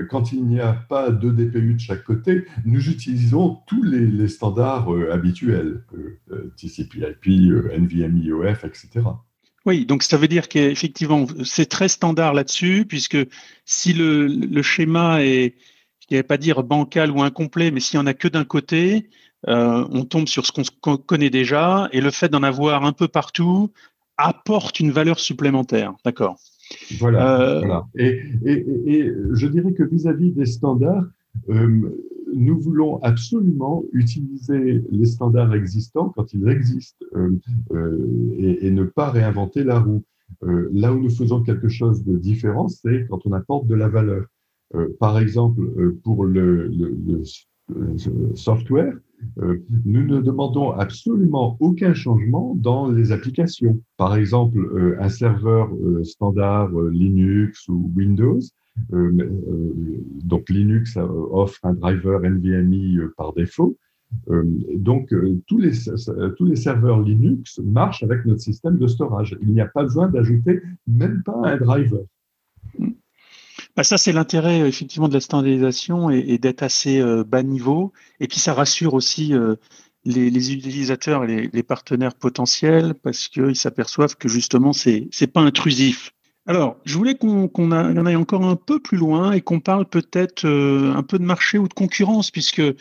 quand 0.10 0.32
il 0.34 0.46
n'y 0.46 0.60
a 0.60 0.74
pas 0.74 1.10
de 1.10 1.32
DPU 1.32 1.74
de 1.74 1.80
chaque 1.80 2.04
côté, 2.04 2.46
nous 2.66 2.90
utilisons 2.90 3.60
tous 3.66 3.84
les, 3.84 4.28
standards 4.28 4.90
habituels, 5.12 5.84
TCP/IP, 6.58 7.26
NVMe, 7.74 8.48
etc. 8.64 9.02
Oui, 9.66 9.86
donc 9.86 10.04
ça 10.04 10.18
veut 10.18 10.28
dire 10.28 10.48
qu'effectivement, 10.48 11.28
c'est 11.44 11.68
très 11.68 11.88
standard 11.88 12.34
là-dessus, 12.34 12.86
puisque 12.88 13.18
si 13.66 13.94
le, 13.94 14.28
le 14.28 14.62
schéma 14.64 15.24
est, 15.24 15.56
je 16.10 16.16
ne 16.16 16.20
vais 16.20 16.24
pas 16.24 16.38
dire 16.38 16.64
bancal 16.64 17.12
ou 17.12 17.22
incomplet, 17.22 17.72
mais 17.72 17.80
s'il 17.80 18.00
n'y 18.00 18.04
en 18.04 18.08
a 18.08 18.14
que 18.14 18.28
d'un 18.28 18.44
côté, 18.44 19.10
euh, 19.48 19.86
on 19.92 20.04
tombe 20.04 20.28
sur 20.28 20.46
ce 20.46 20.52
qu'on 20.52 20.98
connaît 20.98 21.30
déjà, 21.30 21.90
et 21.92 22.02
le 22.02 22.12
fait 22.12 22.30
d'en 22.30 22.44
avoir 22.44 22.86
un 22.86 22.94
peu 22.94 23.08
partout 23.08 23.72
apporte 24.18 24.80
une 24.80 24.92
valeur 24.92 25.20
supplémentaire. 25.20 25.94
D'accord? 26.06 26.38
Voilà. 27.00 27.42
Euh, 27.42 27.60
voilà. 27.60 27.86
Et, 27.98 28.22
et, 28.46 28.66
et, 28.88 29.12
je 29.34 29.48
dirais 29.48 29.74
que 29.74 29.84
vis-à-vis 29.84 30.32
des 30.32 30.46
standards, 30.46 31.06
euh, 31.50 31.90
nous 32.34 32.60
voulons 32.60 33.02
absolument 33.04 33.84
utiliser 33.94 34.84
les 34.90 35.06
standards 35.06 35.54
existants 35.54 36.10
quand 36.10 36.34
ils 36.34 36.48
existent 36.48 37.06
euh, 37.16 37.38
euh, 37.74 38.36
et, 38.38 38.72
ne 38.72 38.84
pas 38.84 39.10
réinventer 39.10 39.64
la 39.64 39.80
roue. 39.80 40.04
Euh, 40.44 40.70
là 40.72 40.94
où 40.94 41.00
nous 41.00 41.10
faisons 41.10 41.42
quelque 41.42 41.68
chose 41.68 42.04
de 42.04 42.18
différent, 42.18 42.68
c'est 42.68 43.06
quand 43.10 43.20
on 43.26 43.34
apporte 43.34 43.68
de 43.68 43.76
la 43.76 43.90
valeur. 43.90 44.26
par 45.00 45.20
exemple, 45.20 45.62
pour 46.04 46.24
le, 46.26 46.68
le 46.68 47.24
software, 48.36 48.94
nous 49.86 50.06
ne 50.06 50.20
demandons 50.22 50.72
absolument 50.72 51.58
aucun 51.60 51.94
changement 51.94 52.54
dans 52.56 52.90
les 52.90 53.12
applications. 53.12 53.80
Par 53.98 54.16
exemple, 54.16 54.96
un 55.00 55.10
serveur 55.10 55.70
standard 56.04 56.72
Linux 56.92 57.68
ou 57.68 57.92
Windows 57.96 58.40
euh, 58.94 59.12
euh, 59.20 59.74
donc 60.24 60.50
Linux 60.50 60.98
offre 60.98 61.60
un 61.64 61.74
driver 61.74 62.22
NVMe 62.24 63.00
euh, 63.00 63.14
par 63.18 63.34
défaut. 63.34 63.78
donc 64.76 65.14
tous 65.48 65.58
les, 65.58 65.72
tous 66.38 66.46
les 66.46 66.58
serveurs 66.58 67.02
Linux 67.02 67.60
marchent 67.60 68.04
avec 68.04 68.26
notre 68.26 68.42
système 68.42 68.78
de 68.78 68.88
storage. 68.88 69.38
Il 69.42 69.54
n'y 69.54 69.62
a 69.62 69.68
pas 69.68 69.84
besoin 69.84 70.10
d'ajouter 70.10 70.62
même 70.88 71.24
pas 71.24 71.40
un 71.44 71.58
driver. 71.58 72.04
Bah 73.76 73.84
ça, 73.84 73.98
c'est 73.98 74.12
l'intérêt 74.12 74.68
effectivement 74.68 75.08
de 75.08 75.14
la 75.14 75.22
standardisation 75.22 76.10
et, 76.10 76.38
d'être 76.38 76.64
assez 76.64 77.02
bas 77.26 77.42
niveau. 77.42 77.94
Et 78.20 78.28
puis, 78.28 78.40
ça 78.40 78.54
rassure 78.54 78.94
aussi 78.94 79.34
les, 80.06 80.54
utilisateurs 80.54 81.24
et 81.24 81.50
les, 81.52 81.64
partenaires 81.64 82.16
potentiels 82.16 82.96
parce 82.96 83.28
qu'ils 83.28 83.56
s'aperçoivent 83.56 84.18
que 84.18 84.28
justement, 84.28 84.74
c'est 84.74 85.10
n'est 85.20 85.28
pas 85.28 85.42
intrusif. 85.42 86.12
Alors, 86.48 86.78
je 86.86 86.98
voulais 86.98 87.16
qu'on 87.16 87.50
en 87.54 88.06
aille 88.06 88.16
encore 88.16 88.44
un 88.44 88.56
peu 88.56 88.80
plus 88.80 88.98
loin 88.98 89.32
et 89.32 89.42
qu'on 89.42 89.60
parle 89.60 89.86
peut-être 89.86 90.46
euh, 90.46 90.92
un 90.96 91.04
peu 91.04 91.20
de 91.20 91.24
marché 91.24 91.60
ou 91.60 91.68
de 91.68 91.74
concurrence, 91.74 92.32
puisque 92.32 92.60
euh, 92.60 92.74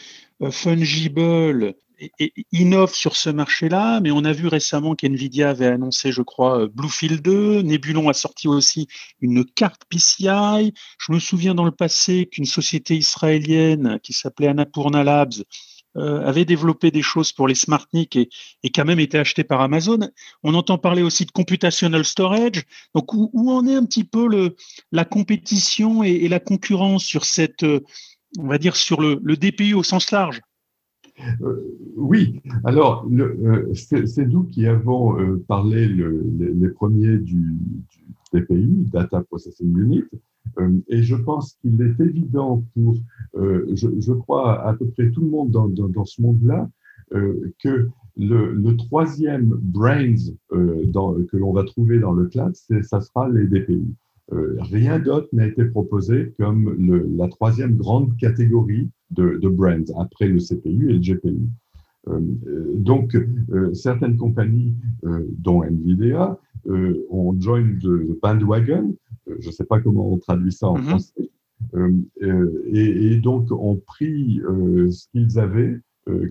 Fungible 2.01 2.31
innove 2.53 2.95
sur 2.95 3.17
ce 3.17 3.31
marché-là, 3.31 4.01
mais 4.01 4.11
on 4.11 4.25
a 4.25 4.33
vu 4.33 4.49
récemment 4.49 4.95
qu'NVIDIA 4.95 5.51
avait 5.51 5.67
annoncé, 5.67 6.13
je 6.13 6.23
crois, 6.23 6.63
euh, 6.63 6.69
Bluefield 6.69 7.21
2. 7.23 7.63
Nebulon 7.63 8.09
a 8.09 8.13
sorti 8.15 8.49
aussi 8.49 8.89
une 9.21 9.45
carte 9.45 9.83
PCI. 9.89 10.73
Je 10.99 11.13
me 11.13 11.19
souviens 11.19 11.55
dans 11.55 11.65
le 11.65 11.71
passé 11.71 12.27
qu'une 12.27 12.47
société 12.47 12.97
israélienne 12.97 13.99
qui 14.03 14.13
s'appelait 14.13 14.49
Annapurna 14.49 15.05
Labs 15.05 15.45
euh, 15.97 16.25
avait 16.25 16.45
développé 16.45 16.91
des 16.91 17.03
choses 17.03 17.33
pour 17.33 17.49
les 17.49 17.55
SmartNIC 17.55 18.17
et, 18.17 18.29
et 18.63 18.71
qui 18.71 18.83
même 18.83 19.01
été 19.01 19.19
acheté 19.19 19.45
par 19.45 19.61
Amazon. 19.61 19.99
On 20.43 20.55
entend 20.55 20.79
parler 20.79 21.03
aussi 21.03 21.27
de 21.27 21.33
computational 21.33 22.05
storage. 22.05 22.63
Donc, 22.95 23.13
où, 23.13 23.51
en 23.51 23.67
est 23.67 23.75
un 23.75 23.85
petit 23.85 24.05
peu 24.05 24.55
la 24.93 25.05
compétition 25.05 26.05
et, 26.05 26.11
et, 26.11 26.29
la 26.29 26.41
concurrence 26.41 27.05
sur 27.05 27.25
cette, 27.25 27.65
on 28.39 28.47
va 28.47 28.59
dire, 28.59 28.77
sur 28.77 29.01
le, 29.01 29.21
le 29.23 29.37
DPU 29.37 29.75
au 29.75 29.83
sens 29.83 30.11
large? 30.13 30.41
Euh, 31.43 31.77
oui, 31.97 32.41
alors 32.65 33.07
euh, 33.11 33.73
c'est 33.75 34.27
nous 34.27 34.45
qui 34.45 34.67
avons 34.67 35.21
euh, 35.21 35.43
parlé 35.49 35.87
le, 35.87 36.25
les, 36.39 36.69
premiers 36.69 37.19
du, 37.19 37.57
du, 37.91 38.05
DPU, 38.33 38.87
Data 38.93 39.23
Processing 39.23 39.77
Unit, 39.77 40.05
et 40.89 41.03
je 41.03 41.17
pense 41.17 41.55
qu'il 41.61 41.81
est 41.81 42.01
évident 42.01 42.65
pour, 42.75 42.97
je, 43.35 44.13
crois, 44.13 44.67
à 44.67 44.75
peu 44.75 44.87
près 44.87 45.11
tout 45.11 45.21
le 45.21 45.29
monde 45.29 45.51
dans, 45.51 45.69
dans, 45.69 46.05
ce 46.05 46.21
monde-là, 46.23 46.69
que 47.11 47.89
le, 48.17 48.77
troisième 48.77 49.49
brains 49.49 50.15
que 50.51 51.37
l'on 51.37 51.53
va 51.53 51.65
trouver 51.65 52.01
dans 52.01 52.13
le 52.13 52.27
cloud, 52.27 52.55
ça 52.83 53.01
sera 53.01 53.29
les 53.29 53.47
DPI. 53.47 53.95
rien 54.31 54.99
d'autre 54.99 55.29
n'a 55.33 55.47
été 55.47 55.65
proposé 55.67 56.35
comme 56.39 56.75
la 57.17 57.29
troisième 57.29 57.77
grande 57.77 58.17
catégorie 58.17 58.91
de, 59.11 59.38
de 59.38 59.49
brains, 59.49 59.85
après 59.99 60.29
le 60.29 60.38
CPU 60.38 60.90
et 60.90 60.94
le 60.94 60.99
GPU. 60.99 61.38
Euh, 62.09 62.20
donc, 62.77 63.14
euh, 63.14 63.75
certaines 63.75 64.16
compagnies, 64.16 64.75
dont 65.38 65.62
NVIDIA, 65.62 66.38
ont 67.11 67.35
joined 67.40 67.81
the 67.81 68.20
bandwagon 68.20 68.94
je 69.38 69.46
ne 69.46 69.53
sais 69.53 69.64
pas 69.64 69.81
comment 69.81 70.12
on 70.12 70.18
traduit 70.18 70.53
ça 70.53 70.68
en 70.68 70.79
mm-hmm. 70.79 70.85
français, 70.85 71.31
euh, 71.75 71.90
euh, 72.23 72.64
et, 72.73 73.12
et, 73.12 73.16
donc 73.18 73.51
ont 73.51 73.77
pris 73.77 74.40
euh, 74.40 74.90
ce 74.90 75.07
qu'ils 75.09 75.38
avaient, 75.38 75.79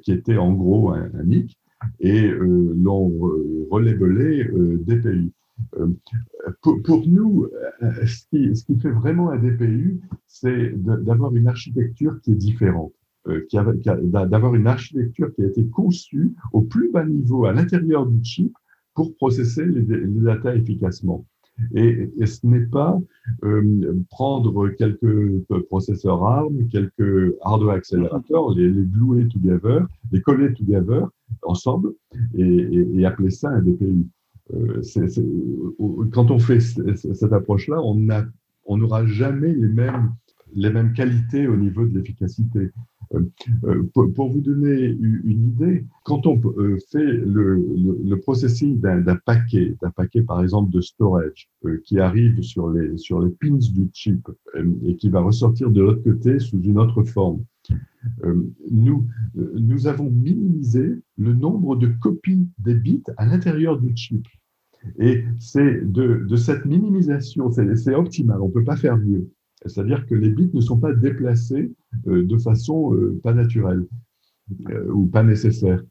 qui 0.03 0.11
était 0.11 0.35
en 0.35 0.51
gros 0.51 0.91
un, 0.91 1.09
un 1.17 1.23
NIC, 1.23 1.57
et 2.01 2.27
l'ont 2.27 3.13
relabelé 3.71 4.43
DPI. 4.85 5.31
Pour, 6.61 6.81
pour, 6.83 7.07
nous, 7.07 7.47
ce 7.81 8.25
qui, 8.29 8.55
ce 8.55 8.65
qui, 8.65 8.79
fait 8.79 8.91
vraiment 8.91 9.29
un 9.29 9.37
DPU, 9.37 10.01
c'est 10.27 10.73
d'avoir 10.75 11.35
une 11.35 11.47
architecture 11.47 12.19
qui 12.21 12.31
est 12.31 12.35
différente, 12.35 12.93
d'avoir 13.25 14.55
une 14.55 14.67
architecture 14.67 15.33
qui 15.33 15.43
a 15.43 15.47
été 15.47 15.65
conçue 15.67 16.33
au 16.53 16.61
plus 16.61 16.91
bas 16.91 17.05
niveau 17.05 17.45
à 17.45 17.53
l'intérieur 17.53 18.05
du 18.05 18.23
chip 18.23 18.53
pour 18.93 19.15
processer 19.15 19.65
les, 19.65 19.81
les 19.81 20.21
data 20.21 20.55
efficacement. 20.55 21.25
Et, 21.75 22.09
et 22.17 22.25
ce 22.25 22.45
n'est 22.47 22.65
pas 22.65 22.99
euh, 23.43 23.93
prendre 24.09 24.69
quelques 24.69 25.41
processeurs 25.67 26.23
ARM, 26.23 26.67
quelques 26.69 27.35
hardware 27.41 27.75
accélérateurs, 27.75 28.51
les, 28.55 28.69
les 28.69 28.85
gluer 28.85 29.27
together, 29.27 29.85
les 30.11 30.21
coller 30.21 30.53
together 30.53 31.07
ensemble 31.43 31.93
et, 32.33 32.43
et, 32.43 32.99
et 32.99 33.05
appeler 33.05 33.29
ça 33.29 33.49
un 33.49 33.61
DPU. 33.61 34.07
Euh, 34.53 34.81
quand 36.12 36.31
on 36.31 36.39
fait 36.39 36.59
cette 36.59 37.33
approche-là, 37.33 37.81
on 37.81 38.77
n'aura 38.77 39.05
jamais 39.05 39.53
les 39.53 40.69
mêmes, 40.69 40.93
qualités 40.93 41.47
au 41.47 41.55
niveau 41.55 41.85
de 41.85 41.97
l'efficacité. 41.97 42.71
Euh, 43.15 43.21
euh, 43.63 43.83
pour, 43.93 44.29
vous 44.29 44.39
donner 44.39 44.85
une 44.85 45.47
idée, 45.47 45.83
quand 46.03 46.27
on 46.27 46.39
fait 46.91 47.03
le, 47.03 47.55
le, 48.05 48.19
processing 48.19 48.79
d'un 48.79 49.15
paquet, 49.25 49.75
d'un 49.81 49.89
paquet 49.89 50.21
par 50.21 50.43
exemple 50.43 50.71
de 50.71 50.79
storage 50.79 51.49
qui 51.85 51.99
arrive 51.99 52.41
sur 52.43 52.69
les, 52.69 52.89
pins 53.41 53.57
du 53.57 53.89
chip 53.93 54.29
et 54.85 54.95
qui 54.95 55.09
va 55.09 55.21
ressortir 55.21 55.71
de 55.71 55.81
l'autre 55.81 56.03
côté 56.03 56.38
sous 56.38 56.62
une 56.62 56.77
autre 56.77 57.03
forme, 57.03 57.43
nous 58.69 59.88
avons 59.88 60.09
minimisé 60.12 60.95
le 61.17 61.33
nombre 61.33 61.75
de 61.75 61.88
copies 61.88 62.47
des 62.59 62.75
bits 62.75 63.03
à 63.17 63.25
l'intérieur 63.25 63.79
du 63.79 63.95
chip. 63.95 64.27
Et 64.97 65.23
c'est 65.39 65.81
de, 65.91 66.35
cette 66.35 66.65
minimisation, 66.65 67.51
c'est 67.51 67.95
optimal, 67.95 68.41
on 68.41 68.47
ne 68.47 68.53
peut 68.53 68.63
pas 68.63 68.77
faire 68.77 68.97
mieux. 68.97 69.29
C'est-à-dire 69.65 70.05
que 70.05 70.15
les 70.15 70.29
bits 70.29 70.51
ne 70.53 70.61
sont 70.61 70.77
pas 70.77 70.93
déplacés 70.93 71.71
euh, 72.07 72.23
de 72.23 72.37
façon 72.37 72.93
euh, 72.93 73.19
pas 73.21 73.33
naturelle 73.33 73.85
euh, 74.69 74.89
ou 74.91 75.05
pas 75.05 75.23
nécessaire. 75.23 75.83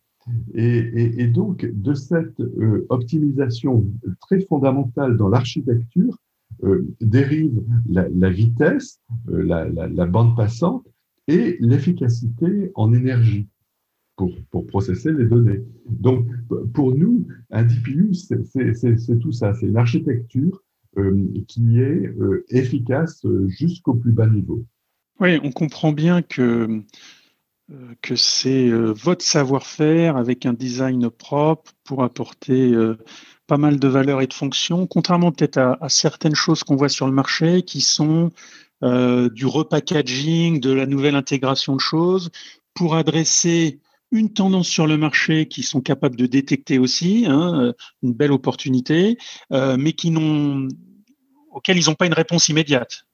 Et, 0.52 1.26
donc, 1.26 1.64
de 1.64 1.94
cette 1.94 2.42
optimisation 2.90 3.86
très 4.20 4.40
fondamentale 4.40 5.16
dans 5.16 5.30
l'architecture, 5.30 6.18
dérive 7.00 7.62
la, 7.86 8.28
vitesse, 8.28 9.00
la, 9.26 10.06
bande 10.06 10.36
passante 10.36 10.86
et 11.28 11.56
l'efficacité 11.60 12.72
en 12.74 12.92
énergie. 12.92 13.48
Pour, 14.18 14.34
pour 14.50 14.66
processer 14.66 15.12
les 15.12 15.24
données. 15.24 15.62
Donc, 15.88 16.26
pour 16.74 16.94
nous, 16.94 17.26
un 17.50 17.62
DPU, 17.62 18.12
c'est 18.12 19.18
tout 19.18 19.32
ça. 19.32 19.54
C'est 19.54 19.66
une 19.66 19.78
architecture 19.78 20.62
qui 21.46 21.80
est 21.80 22.12
efficace 22.50 23.24
jusqu'au 23.46 23.94
plus 23.94 24.12
bas 24.12 24.26
niveau. 24.26 24.66
Oui, 25.20 25.38
on 25.42 25.50
comprend 25.50 25.92
bien 25.92 26.22
que 26.22 26.82
euh, 27.70 27.94
que 28.00 28.16
c'est 28.16 28.68
euh, 28.68 28.92
votre 28.92 29.22
savoir-faire 29.22 30.16
avec 30.16 30.46
un 30.46 30.54
design 30.54 31.10
propre 31.10 31.72
pour 31.84 32.02
apporter 32.02 32.72
euh, 32.72 32.96
pas 33.46 33.58
mal 33.58 33.78
de 33.78 33.88
valeur 33.88 34.22
et 34.22 34.26
de 34.26 34.32
fonctions, 34.32 34.86
contrairement 34.86 35.32
peut-être 35.32 35.58
à, 35.58 35.88
certaines 35.90 36.34
choses 36.34 36.64
qu'on 36.64 36.76
voit 36.76 36.88
sur 36.88 37.06
le 37.06 37.12
marché 37.12 37.62
qui 37.62 37.80
sont 37.80 38.30
du 38.80 39.44
repackaging, 39.44 40.60
de 40.60 40.70
la 40.70 40.86
nouvelle 40.86 41.16
intégration 41.16 41.74
de 41.74 41.80
choses 41.80 42.30
pour 42.74 42.94
adresser 42.94 43.80
une 44.10 44.32
tendance 44.32 44.68
sur 44.68 44.86
le 44.86 44.96
marché 44.96 45.48
qui 45.48 45.62
sont 45.62 45.80
capables 45.80 46.16
de 46.16 46.26
détecter 46.26 46.78
aussi, 46.78 47.24
hein, 47.26 47.74
une 48.02 48.14
belle 48.14 48.32
opportunité, 48.32 49.18
mais 49.50 49.92
qui 49.92 50.10
n'ont 50.10 50.68
auxquelles 51.50 51.78
ils 51.78 51.86
n'ont 51.86 51.94
pas 51.94 52.06
une 52.06 52.14
réponse 52.14 52.48
immédiate. 52.48 53.07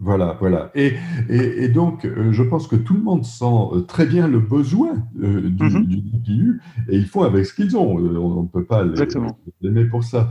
Voilà, 0.00 0.36
voilà. 0.38 0.70
Et, 0.76 0.94
et, 1.28 1.64
et, 1.64 1.68
donc, 1.68 2.04
euh, 2.04 2.30
je 2.30 2.44
pense 2.44 2.68
que 2.68 2.76
tout 2.76 2.94
le 2.94 3.02
monde 3.02 3.24
sent 3.24 3.44
euh, 3.44 3.80
très 3.80 4.06
bien 4.06 4.28
le 4.28 4.38
besoin 4.38 4.92
euh, 5.20 5.40
du, 5.40 5.64
mm 5.64 5.86
du, 5.86 5.96
DPU 6.00 6.60
et 6.88 6.96
ils 6.96 7.06
font 7.06 7.22
avec 7.22 7.46
ce 7.46 7.52
qu'ils 7.52 7.76
ont. 7.76 7.96
On 7.96 8.42
ne 8.42 8.46
peut 8.46 8.64
pas 8.64 8.84
les, 8.84 9.70
mettre 9.70 9.90
pour 9.90 10.04
ça. 10.04 10.30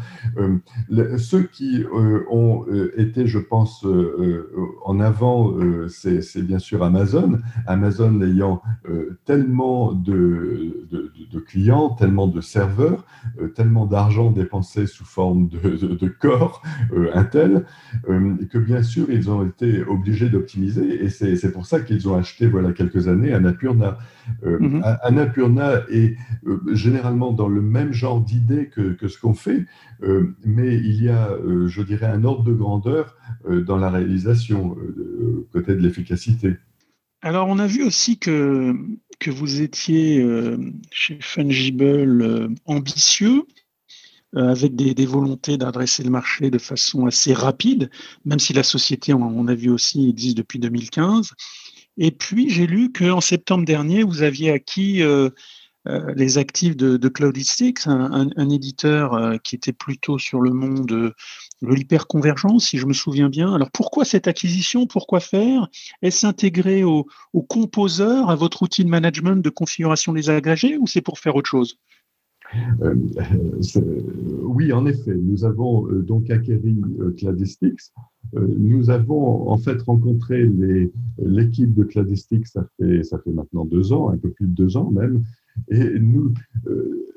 ceux 1.18 1.44
qui 1.44 1.84
ont 2.32 2.66
été, 2.96 3.28
je 3.28 3.40
pense, 3.40 3.86
en 4.86 5.00
avant, 5.02 5.54
c'est 5.90 6.42
bien 6.44 6.60
sûr 6.60 6.82
Amazon. 6.84 7.40
Amazon 7.66 8.22
ayant 8.22 8.62
tellement 9.26 9.92
de, 9.92 10.88
de, 10.90 11.12
de, 11.32 11.40
clients, 11.40 11.90
tellement 11.90 12.28
de 12.28 12.40
serveurs, 12.40 13.06
tellement 13.56 13.86
d'argent 13.86 14.32
dépensé 14.32 14.88
sous 14.88 15.06
forme 15.06 15.50
de, 15.50 16.08
corps 16.08 16.62
Intel, 17.14 17.66
que 18.06 18.58
bien 18.58 18.82
sûr, 18.82 19.08
ils 19.10 19.30
ont 19.30 19.46
été 19.46 19.57
obligés 19.88 20.30
d'optimiser 20.30 21.04
et 21.04 21.10
c'est 21.10 21.52
pour 21.52 21.66
ça 21.66 21.82
qu'ils 21.82 22.08
ont 22.08 22.16
acheté 22.16 22.48
voilà 22.48 22.74
quelques 22.74 23.08
années 23.08 23.34
Annapurna. 23.34 23.98
Euh, 24.44 24.60
mhm. 24.60 24.82
Annapurna 25.04 25.84
est 25.90 26.16
euh, 26.46 26.60
généralement 26.74 27.32
dans 27.32 27.48
le 27.48 27.62
même 27.62 27.94
genre 27.94 28.22
d'idée 28.22 28.68
que, 28.68 28.94
que, 28.94 29.08
ce 29.08 29.20
qu'on 29.20 29.34
fait, 29.34 29.66
euh, 30.04 30.36
mais 30.44 30.76
il 30.76 31.04
y 31.04 31.10
a, 31.10 31.30
euh, 31.30 31.68
je 31.68 31.82
dirais, 31.82 32.08
un 32.08 32.24
ordre 32.24 32.44
de 32.44 32.54
grandeur 32.54 33.16
dans 33.48 33.78
la 33.78 33.90
réalisation 33.90 34.76
côté 35.52 35.74
de 35.74 35.82
l'efficacité. 35.82 36.56
Alors, 37.22 37.48
on 37.48 37.60
a 37.60 37.68
vu 37.68 37.84
aussi 37.84 38.18
que, 38.18 38.74
que 39.20 39.32
vous 39.32 39.62
étiez 39.62 40.26
chez 40.92 41.18
Fungible 41.22 42.50
ambitieux 42.66 43.44
avec 44.36 44.76
des, 44.76 45.06
volontés 45.06 45.58
d'adresser 45.58 46.04
le 46.04 46.10
marché 46.10 46.52
de 46.52 46.58
façon 46.58 47.06
assez 47.06 47.34
rapide, 47.34 47.90
même 48.26 48.40
si 48.40 48.54
la 48.54 48.64
société, 48.64 49.14
on, 49.14 49.48
a 49.48 49.56
vu 49.56 49.70
aussi, 49.70 50.10
existe 50.10 50.38
depuis 50.38 50.60
2015. 50.60 51.32
Et 51.98 52.12
puis, 52.12 52.50
j'ai 52.50 52.68
lu 52.68 52.92
qu'en 52.92 53.22
septembre 53.22 53.66
dernier, 53.66 54.04
vous 54.04 54.22
aviez 54.22 54.52
acquis 54.52 55.02
euh, 55.02 55.30
euh, 55.88 56.14
les 56.16 56.38
actifs 56.38 56.76
de, 56.76 57.08
Cloudistics, 57.08 57.88
un, 57.88 58.50
éditeur 58.50 59.42
qui 59.44 59.56
était 59.56 59.74
plutôt 59.74 60.20
sur 60.20 60.42
le 60.42 60.52
monde 60.52 60.86
de 60.86 61.16
l'hyperconvergence, 61.62 62.68
si 62.68 62.78
je 62.78 62.86
me 62.86 62.94
souviens 62.94 63.30
bien. 63.30 63.56
Alors, 63.56 63.72
pourquoi 63.72 64.04
cette 64.06 64.28
acquisition? 64.28 64.86
Pourquoi 64.86 65.22
faire? 65.22 65.70
Est-ce 66.02 66.28
intégré 66.28 66.84
au, 66.84 67.08
au 67.34 67.42
composeur, 67.42 68.30
à 68.30 68.36
votre 68.36 68.62
outil 68.62 68.84
de 68.84 68.90
management 68.90 69.38
de 69.38 69.50
configuration 69.50 70.14
des 70.14 70.30
agrégés, 70.30 70.78
ou 70.78 70.86
c'est 70.86 71.02
pour 71.02 71.18
faire 71.18 71.36
autre 71.36 71.50
chose? 71.50 71.80
euh, 71.80 72.07
oui, 74.44 74.72
en 74.72 74.86
effet, 74.86 75.16
nous 75.16 75.46
avons 75.46 75.88
euh, 75.90 76.02
donc 76.02 76.30
acquéri 76.30 76.80
euh, 77.00 77.12
Cladistics. 77.12 77.80
Nous 78.34 78.90
avons 78.90 79.50
en 79.50 79.58
fait 79.58 79.82
rencontré 79.84 80.50
l'équipe 81.18 81.74
de 81.74 81.84
Cladistics, 81.86 82.46
ça 82.48 82.68
fait, 82.78 83.32
maintenant 83.32 83.64
deux 83.64 83.94
ans, 83.94 84.10
un 84.10 84.18
peu 84.18 84.30
plus 84.32 84.48
de 84.48 84.54
deux 84.54 84.76
ans 84.76 84.92
même, 84.92 85.24
et 85.70 85.98
nous, 85.98 86.34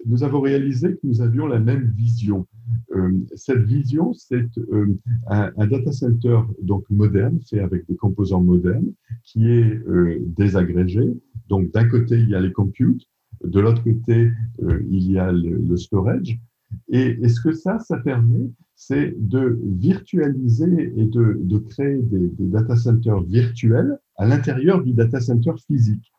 nous 0.06 0.22
avons 0.22 0.40
réalisé 0.40 0.92
que 0.92 1.00
nous 1.02 1.20
avions 1.20 1.48
la 1.48 1.58
même 1.58 1.92
vision. 1.96 2.46
cette 3.34 3.64
vision, 3.64 4.12
c'est 4.12 4.46
un, 5.26 5.50
un, 5.56 5.66
data 5.66 5.90
center 5.90 6.38
donc 6.62 6.84
moderne, 6.90 7.40
fait 7.40 7.58
avec 7.58 7.88
des 7.88 7.96
composants 7.96 8.42
modernes, 8.42 8.92
qui 9.24 9.50
est 9.50 9.82
désagrégé. 10.24 11.12
Donc 11.48 11.72
d'un 11.72 11.88
côté, 11.88 12.20
il 12.20 12.28
y 12.28 12.36
a 12.36 12.40
les 12.40 12.52
computes, 12.52 13.04
de 13.44 13.60
l'autre 13.60 13.82
côté, 13.82 14.30
euh, 14.62 14.82
il 14.90 15.10
y 15.10 15.18
a 15.18 15.32
le, 15.32 15.76
storage. 15.76 16.38
Et, 16.88 17.28
ce 17.28 17.40
que 17.40 17.52
ça, 17.52 17.78
ça 17.78 17.96
permet, 17.98 18.50
c'est 18.76 19.14
de 19.18 19.58
virtualiser 19.62 20.92
et 20.96 21.04
de, 21.04 21.58
créer 21.70 22.00
des, 22.02 22.30
data 22.38 22.76
centers 22.76 23.20
virtuels 23.22 23.98
à 24.16 24.26
l'intérieur 24.26 24.82
du 24.82 24.92
data 24.92 25.20
center 25.20 25.52
physique. 25.66 26.12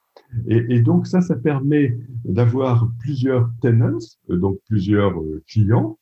Et, 0.47 0.81
donc 0.81 1.07
ça, 1.07 1.21
ça 1.21 1.35
permet 1.35 1.97
d'avoir 2.25 2.91
plusieurs 2.99 3.49
tenants, 3.61 3.97
euh, 4.29 4.37
donc 4.37 4.59
plusieurs 4.67 5.19
euh, 5.19 5.43
clients. 5.47 5.97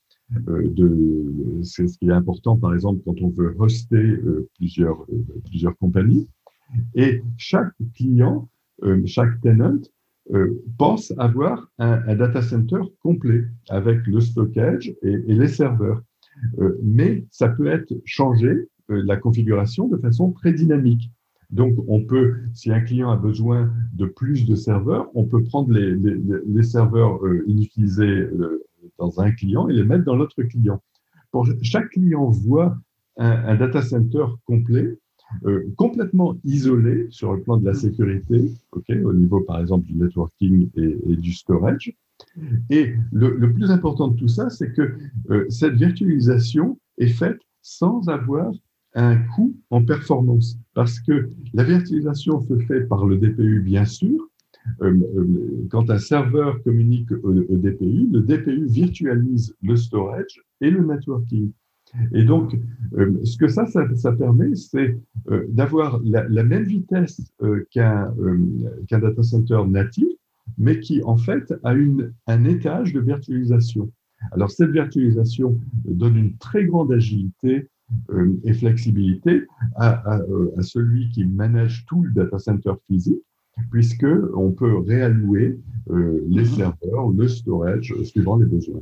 c'est 1.63 1.87
ce 1.87 1.97
qui 1.97 2.07
est 2.07 2.13
important, 2.13 2.55
par 2.57 2.73
exemple, 2.73 3.01
quand 3.05 3.19
on 3.21 3.29
veut 3.29 3.55
hoster 3.57 4.19
plusieurs, 4.57 5.05
plusieurs 5.45 5.75
compagnies. 5.77 6.27
Et 6.93 7.23
chaque 7.37 7.73
client, 7.95 8.47
chaque 9.05 9.41
tenant 9.41 9.79
euh, 10.31 10.61
pense 10.77 11.11
avoir 11.17 11.71
un, 11.79 12.15
data 12.15 12.41
center 12.43 12.81
complet 13.01 13.45
avec 13.69 14.05
le 14.05 14.19
stockage 14.21 14.93
et, 15.01 15.17
les 15.17 15.47
serveurs. 15.47 16.01
Euh, 16.59 16.77
mais 16.83 17.25
ça 17.31 17.49
peut 17.49 17.67
être 17.67 17.93
changé, 18.05 18.47
euh, 18.91 19.01
la 19.05 19.17
configuration, 19.17 19.87
de 19.87 19.97
façon 19.97 20.31
très 20.31 20.53
dynamique. 20.53 21.09
Donc, 21.49 21.73
on 21.87 22.03
peut, 22.03 22.35
si 22.53 22.71
un 22.71 22.81
client 22.81 23.09
a 23.09 23.17
besoin 23.17 23.71
de 23.93 24.05
plus 24.05 24.45
de 24.45 24.53
serveurs, 24.53 25.09
on 25.15 25.23
peut 25.23 25.43
prendre 25.43 25.71
les, 25.71 26.63
serveurs 26.63 27.19
inutilisés 27.47 28.27
dans 28.99 29.19
un 29.19 29.31
client 29.31 29.67
et 29.67 29.73
les 29.73 29.83
mettre 29.83 30.03
dans 30.03 30.15
l'autre 30.15 30.43
client. 30.43 30.79
Pour 31.31 31.47
chaque 31.63 31.89
client 31.89 32.29
voit 32.29 32.77
un 33.17 33.55
data 33.55 33.81
center 33.81 34.25
complet 34.45 34.99
euh, 35.45 35.63
complètement 35.75 36.37
isolé 36.43 37.07
sur 37.11 37.33
le 37.33 37.41
plan 37.41 37.57
de 37.57 37.65
la 37.65 37.73
sécurité, 37.73 38.51
au 38.71 39.13
niveau 39.13 39.41
par 39.41 39.59
exemple 39.59 39.85
du 39.85 39.93
networking 39.93 40.69
et, 40.75 41.15
du 41.15 41.33
storage. 41.33 41.93
Et 42.69 42.93
le, 43.11 43.53
plus 43.53 43.71
important 43.71 44.09
de 44.09 44.17
tout 44.17 44.27
ça, 44.27 44.49
c'est 44.49 44.73
que 44.73 44.95
euh, 45.29 45.45
cette 45.49 45.75
virtualisation 45.75 46.79
est 46.97 47.07
faite 47.07 47.39
sans 47.61 48.09
avoir 48.09 48.51
un 48.95 49.17
coût 49.17 49.55
en 49.69 49.83
performance, 49.83 50.57
parce 50.73 50.99
que 50.99 51.29
la 51.53 51.63
virtualisation 51.63 52.41
se 52.41 52.57
fait 52.59 52.81
par 52.81 53.05
le 53.05 53.17
DPU, 53.17 53.61
bien 53.61 53.85
sûr. 53.85 54.27
Euh, 54.81 54.99
quand 55.69 55.89
un 55.89 55.99
serveur 55.99 56.61
communique 56.63 57.11
au 57.23 57.31
DPU, 57.31 58.07
le 58.11 58.21
DPU 58.21 58.65
virtualise 58.65 59.55
le 59.61 59.75
storage 59.75 60.41
et 60.61 60.69
le 60.69 60.83
networking. 60.83 61.51
Et 62.13 62.23
donc, 62.23 62.57
euh, 62.97 63.13
ce 63.23 63.37
que 63.37 63.47
ça, 63.47 63.65
ça, 63.67 64.11
permet, 64.11 64.55
c'est 64.55 64.97
euh, 65.29 65.45
d'avoir 65.49 65.99
la, 66.03 66.43
même 66.43 66.63
vitesse 66.63 67.21
euh, 67.41 67.65
qu'un 67.71 68.13
data 68.89 69.23
center 69.23 69.61
natif, 69.67 70.07
mais 70.57 70.79
qui, 70.79 71.01
en 71.03 71.17
fait, 71.17 71.53
a 71.63 71.73
une, 71.73 72.13
un 72.27 72.43
étage 72.45 72.93
de 72.93 72.99
virtualisation. 72.99 73.91
Alors, 74.31 74.51
cette 74.51 74.71
virtualisation 74.71 75.59
donne 75.85 76.17
une 76.17 76.37
très 76.37 76.65
grande 76.65 76.91
agilité 76.91 77.67
et 78.43 78.53
flexibilité 78.53 79.45
à, 79.75 80.17
à, 80.17 80.21
à, 80.57 80.61
celui 80.61 81.09
qui 81.09 81.25
manage 81.25 81.85
tout 81.87 82.03
le 82.03 82.11
data 82.11 82.37
center 82.37 82.73
physique, 82.87 83.23
puisque 83.71 84.05
on 84.35 84.51
peut 84.51 84.77
réallouer 84.77 85.57
les 85.89 86.43
mm-hmm. 86.43 86.55
serveurs, 86.55 87.09
le 87.09 87.27
storage, 87.27 87.95
suivant 88.03 88.37
les 88.37 88.45
besoins. 88.45 88.81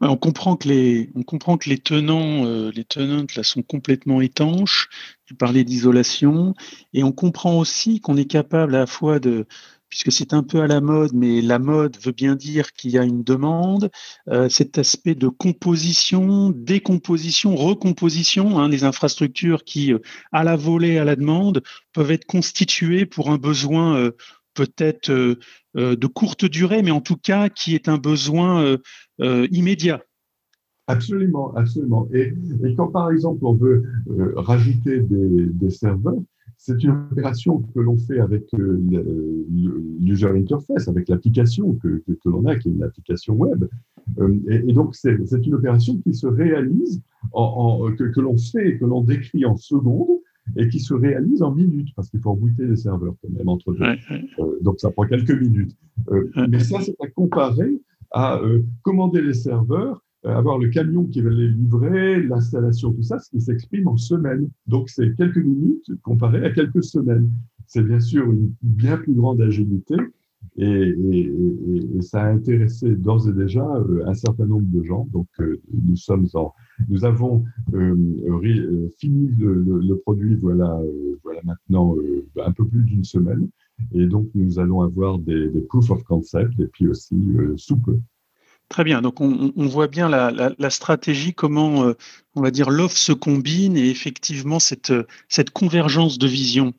On 0.00 0.16
comprend 0.16 0.56
que 0.56 0.68
les, 0.68 1.10
on 1.14 1.58
les 1.66 1.78
tenants, 1.78 2.46
euh, 2.46 2.70
les 2.72 2.84
tenantes 2.84 3.34
là 3.34 3.42
sont 3.42 3.62
complètement 3.62 4.20
étanches. 4.20 4.88
Tu 5.26 5.34
parlais 5.34 5.64
d'isolation, 5.64 6.54
et 6.94 7.02
on 7.02 7.12
comprend 7.12 7.58
aussi 7.58 8.00
qu'on 8.00 8.16
est 8.16 8.30
capable 8.30 8.74
à 8.76 8.80
la 8.80 8.86
fois 8.86 9.18
de, 9.18 9.46
puisque 9.88 10.12
c'est 10.12 10.34
un 10.34 10.42
peu 10.42 10.60
à 10.60 10.66
la 10.66 10.80
mode, 10.80 11.12
mais 11.14 11.40
la 11.40 11.58
mode 11.58 11.98
veut 12.00 12.12
bien 12.12 12.36
dire 12.36 12.72
qu'il 12.72 12.92
y 12.92 12.98
a 12.98 13.02
une 13.02 13.24
demande, 13.24 13.90
euh, 14.28 14.48
cet 14.48 14.78
aspect 14.78 15.14
de 15.14 15.28
composition, 15.28 16.50
décomposition, 16.50 17.56
recomposition, 17.56 18.58
hein, 18.58 18.68
des 18.68 18.84
infrastructures 18.84 19.64
qui, 19.64 19.92
euh, 19.92 19.98
à 20.32 20.44
la 20.44 20.56
volée, 20.56 20.98
à 20.98 21.04
la 21.04 21.16
demande, 21.16 21.62
peuvent 21.92 22.12
être 22.12 22.26
constituées 22.26 23.04
pour 23.04 23.30
un 23.30 23.38
besoin 23.38 24.10
peut-être 24.58 25.10
de 25.74 26.06
courte 26.06 26.44
durée, 26.44 26.82
mais 26.82 26.90
en 26.90 27.00
tout 27.00 27.16
cas 27.16 27.48
qui 27.48 27.74
est 27.74 27.88
un 27.88 27.98
besoin 27.98 28.76
euh, 29.20 29.48
immédiat. 29.50 30.00
Absolument, 30.86 31.52
absolument. 31.56 32.08
Et, 32.14 32.32
quand 32.76 32.88
par 32.88 33.10
exemple 33.10 33.44
on 33.44 33.54
veut 33.54 33.82
euh, 34.10 34.32
rajouter 34.36 35.00
des, 35.00 35.70
serveurs, 35.70 36.22
c'est 36.56 36.82
une 36.84 36.90
opération 37.10 37.58
que 37.74 37.80
l'on 37.80 37.98
fait 37.98 38.20
avec 38.20 38.44
l'user 38.52 40.28
interface, 40.28 40.86
avec 40.86 41.08
l'application 41.08 41.74
que, 41.82 42.02
l'on 42.24 42.46
a, 42.46 42.56
qui 42.56 42.68
est 42.68 42.72
une 42.72 42.84
application 42.84 43.34
web. 43.34 43.64
Et, 44.48 44.72
donc, 44.72 44.94
c'est 44.94 45.16
une 45.46 45.54
opération 45.54 45.98
qui 45.98 46.14
se 46.14 46.26
réalise, 46.26 47.02
que, 47.32 48.04
que 48.04 48.20
l'on 48.20 48.38
fait 48.38 48.78
que 48.78 48.84
l'on 48.84 49.02
décrit 49.02 49.44
en 49.44 49.56
secondes, 49.56 50.20
et 50.56 50.68
qui 50.68 50.80
se 50.80 50.94
réalise 50.94 51.42
en 51.42 51.54
minutes, 51.54 51.88
parce 51.94 52.10
qu'il 52.10 52.20
faut 52.20 52.32
rebooter 52.32 52.66
les 52.66 52.76
serveurs 52.76 53.14
quand 53.22 53.30
même 53.30 53.48
entre 53.48 53.72
deux. 53.72 53.84
Euh, 53.84 54.58
donc 54.62 54.80
ça 54.80 54.90
prend 54.90 55.06
quelques 55.06 55.30
minutes. 55.30 55.76
Euh, 56.10 56.30
mais 56.48 56.60
ça, 56.60 56.80
c'est 56.80 56.96
à 57.00 57.08
comparer 57.08 57.80
à 58.10 58.38
euh, 58.38 58.62
commander 58.82 59.20
les 59.20 59.34
serveurs, 59.34 60.02
avoir 60.24 60.58
le 60.58 60.68
camion 60.68 61.04
qui 61.04 61.20
va 61.20 61.30
les 61.30 61.48
livrer, 61.48 62.22
l'installation, 62.22 62.92
tout 62.92 63.02
ça, 63.02 63.18
ce 63.18 63.30
qui 63.30 63.40
s'exprime 63.40 63.88
en 63.88 63.96
semaines. 63.96 64.48
Donc 64.66 64.88
c'est 64.88 65.14
quelques 65.16 65.38
minutes 65.38 65.90
comparé 66.02 66.44
à 66.44 66.50
quelques 66.50 66.82
semaines. 66.82 67.30
C'est 67.66 67.82
bien 67.82 68.00
sûr 68.00 68.24
une 68.30 68.52
bien 68.62 68.96
plus 68.96 69.12
grande 69.12 69.40
agilité, 69.40 69.94
et, 70.58 72.00
ça 72.00 72.22
a 72.22 72.28
intéressé 72.28 72.94
d'ores 72.94 73.28
et 73.28 73.32
déjà 73.32 73.64
euh, 73.64 74.04
un 74.06 74.14
certain 74.14 74.46
nombre 74.46 74.68
de 74.68 74.82
gens. 74.82 75.06
Donc, 75.12 75.28
euh, 75.40 75.60
nous 75.72 75.96
sommes 75.96 76.26
en, 76.34 76.54
nous 76.88 77.04
avons 77.04 77.44
euh, 77.74 78.88
fini 78.98 79.30
le, 79.38 79.94
produit, 79.96 80.36
voilà, 80.36 80.80
voilà 81.22 81.40
maintenant 81.44 81.96
un 82.44 82.52
peu 82.52 82.66
plus 82.66 82.82
d'une 82.84 83.04
semaine. 83.04 83.48
Et 83.92 84.06
donc, 84.06 84.28
nous 84.34 84.58
allons 84.58 84.80
avoir 84.82 85.18
des, 85.18 85.48
des 85.48 85.60
proof 85.60 85.90
of 85.90 86.02
concept 86.04 86.58
et 86.58 86.66
puis 86.66 86.88
aussi 86.88 87.16
sous 87.56 87.76
peu. 87.76 87.98
Très 88.68 88.84
bien. 88.84 89.00
Donc, 89.00 89.22
on, 89.22 89.66
voit 89.66 89.86
bien 89.86 90.10
la, 90.10 90.70
stratégie, 90.70 91.32
comment, 91.32 91.84
euh, 91.84 91.94
on 92.34 92.42
va 92.42 92.50
dire, 92.50 92.68
l'offre 92.68 92.98
se 92.98 93.12
combine 93.12 93.78
et 93.78 93.88
effectivement 93.88 94.58
cette, 94.58 94.92
cette 95.28 95.50
convergence 95.50 96.18
de 96.18 96.26
vision. 96.26 96.74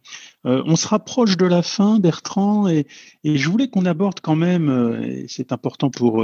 Euh, 0.45 0.61
on 0.67 0.75
se 0.75 0.87
rapproche 0.87 1.35
de 1.35 1.47
la 1.47 1.63
fin, 1.63 1.99
Bertrand, 1.99 2.67
et, 2.67 2.85
je 3.23 3.49
voulais 3.49 3.69
qu'on 3.69 3.85
aborde 3.85 4.19
quand 4.21 4.35
même, 4.35 4.69
euh, 4.69 5.01
et 5.01 5.25
c'est 5.27 5.51
important 5.51 5.89
pour, 5.89 6.23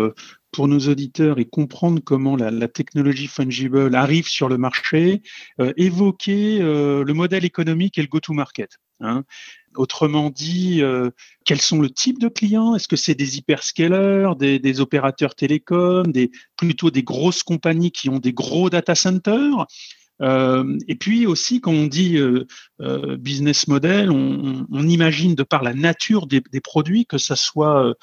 pour 0.51 0.67
nos 0.67 0.81
auditeurs 0.81 1.39
et 1.39 1.45
comprendre 1.45 1.99
comment 1.99 2.35
la, 2.35 2.67
technologie 2.67 3.27
fungible 3.27 3.95
arrive 3.95 4.27
sur 4.27 4.49
le 4.49 4.59
marché, 4.59 5.23
évoquer 5.77 6.59
le 6.59 7.13
modèle 7.13 7.43
économique 7.43 7.97
et 7.97 8.01
le 8.01 8.07
go-to-market. 8.07 8.77
Hein. 8.99 9.25
Autrement 9.75 10.29
dit, 10.29 10.81
euh, 10.81 11.09
quels 11.45 11.61
sont 11.61 11.81
le 11.81 11.89
type 11.89 12.19
de 12.19 12.27
clients? 12.27 12.75
Est-ce 12.75 12.87
que 12.87 12.95
c'est 12.95 13.15
des 13.15 13.37
hyperscalers, 13.37 14.35
des, 14.37 14.79
opérateurs 14.79 15.35
télécoms, 15.35 16.11
des, 16.11 16.31
plutôt 16.57 16.91
des 16.91 17.03
grosses 17.03 17.43
compagnies 17.43 17.91
qui 17.91 18.09
ont 18.09 18.19
des 18.19 18.33
gros 18.33 18.69
data 18.69 18.95
centers? 18.95 19.65
Euh, 20.21 20.77
et 20.87 20.95
puis 20.95 21.27
aussi, 21.27 21.59
quand 21.59 21.73
on 21.73 21.87
dit 21.87 22.17
euh, 22.17 22.45
business 23.17 23.67
model, 23.67 24.11
on, 24.11 24.87
imagine 24.87 25.35
de 25.35 25.43
par 25.43 25.61
la 25.63 25.73
nature 25.73 26.27
des, 26.27 26.41
produits, 26.61 27.05
que 27.05 27.17
ce 27.17 27.35
soit 27.35 27.93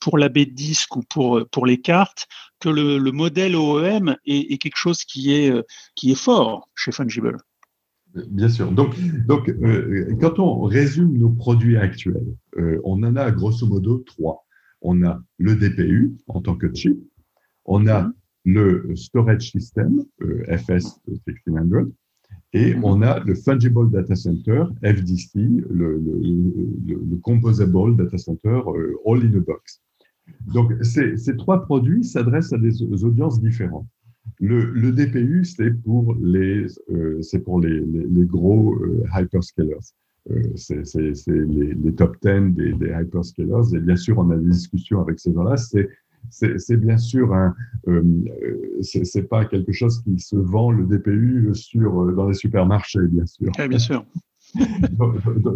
pour 0.00 0.18
la 0.18 0.28
baie 0.28 0.46
de 0.46 0.54
disque 0.54 0.96
ou 0.96 1.02
pour, 1.02 1.44
pour 1.50 1.66
les 1.66 1.80
cartes, 1.80 2.26
que 2.60 2.68
le, 2.68 3.12
modèle 3.12 3.56
OEM 3.56 4.16
est, 4.24 4.52
est, 4.52 4.58
quelque 4.58 4.76
chose 4.76 5.04
qui 5.04 5.32
est, 5.32 5.52
qui 5.96 6.12
est 6.12 6.20
fort 6.20 6.68
chez 6.76 6.92
Fungible. 6.92 7.38
Bien 8.30 8.48
sûr. 8.48 8.72
Donc, 8.72 8.96
donc 9.26 9.48
euh, 9.48 10.14
quand 10.20 10.38
on 10.38 10.62
résume 10.62 11.16
nos 11.16 11.30
produits 11.30 11.76
actuels, 11.76 12.34
euh, 12.58 12.80
on 12.84 13.02
en 13.02 13.16
a 13.16 13.30
grosso 13.30 13.66
modo 13.66 13.98
trois. 13.98 14.44
On 14.80 15.02
a 15.04 15.22
le 15.38 15.56
DPU 15.56 16.14
en 16.28 16.40
tant 16.40 16.56
que 16.56 16.72
chip, 16.72 16.98
on 17.64 17.86
a 17.86 18.02
mhm. 18.02 18.12
le 18.44 18.96
storage 18.96 19.50
system, 19.50 20.04
euh, 20.22 20.44
FS 20.56 21.00
1600, 21.08 21.90
et 22.52 22.74
mhm. 22.74 22.84
on 22.84 23.02
a 23.02 23.20
le 23.20 23.34
Fungible 23.34 23.90
Data 23.90 24.14
Center, 24.14 24.64
FDC, 24.82 25.34
le, 25.70 26.00
le, 26.00 27.16
Composable 27.22 27.96
Data 27.96 28.16
Center 28.16 28.60
All 29.04 29.22
in 29.22 29.36
a 29.36 29.40
Box. 29.40 29.82
Donc, 30.54 30.72
ces, 30.82 31.16
ces 31.16 31.36
trois 31.36 31.64
produits 31.64 32.04
s'adressent 32.04 32.52
à 32.52 32.58
des 32.58 32.82
audiences 32.82 33.40
différentes. 33.40 33.86
Le, 34.40 34.92
DPU, 34.92 35.44
c'est 35.44 35.70
pour 35.70 36.14
les, 36.20 36.66
euh, 36.90 37.20
c'est 37.22 37.40
pour 37.40 37.60
les, 37.60 37.80
les, 37.80 38.24
gros 38.24 38.74
euh, 38.74 39.04
hyperscalers. 39.14 39.92
Euh, 40.30 40.42
c'est 40.54 40.84
les, 40.94 41.74
les, 41.74 41.94
top 41.94 42.16
10 42.22 42.54
des, 42.54 42.72
des, 42.74 42.94
hyperscalers. 43.00 43.74
Et 43.74 43.80
bien 43.80 43.96
sûr, 43.96 44.18
on 44.18 44.30
a 44.30 44.36
des 44.36 44.50
discussions 44.50 45.00
avec 45.00 45.18
ces 45.18 45.32
gens-là. 45.32 45.56
C'est 46.30 46.76
bien 46.76 46.98
sûr 46.98 47.32
un, 47.34 47.54
euh, 47.88 48.02
c'est 48.82 49.28
pas 49.28 49.44
quelque 49.44 49.72
chose 49.72 50.02
qui 50.02 50.18
se 50.18 50.36
vend 50.36 50.70
le 50.70 50.84
DPU 50.84 51.50
sur 51.54 52.12
dans 52.12 52.28
les 52.28 52.34
supermarchés, 52.34 53.06
bien 53.08 53.26
sûr. 53.26 53.50
bien 53.68 53.78
sûr. 53.78 54.04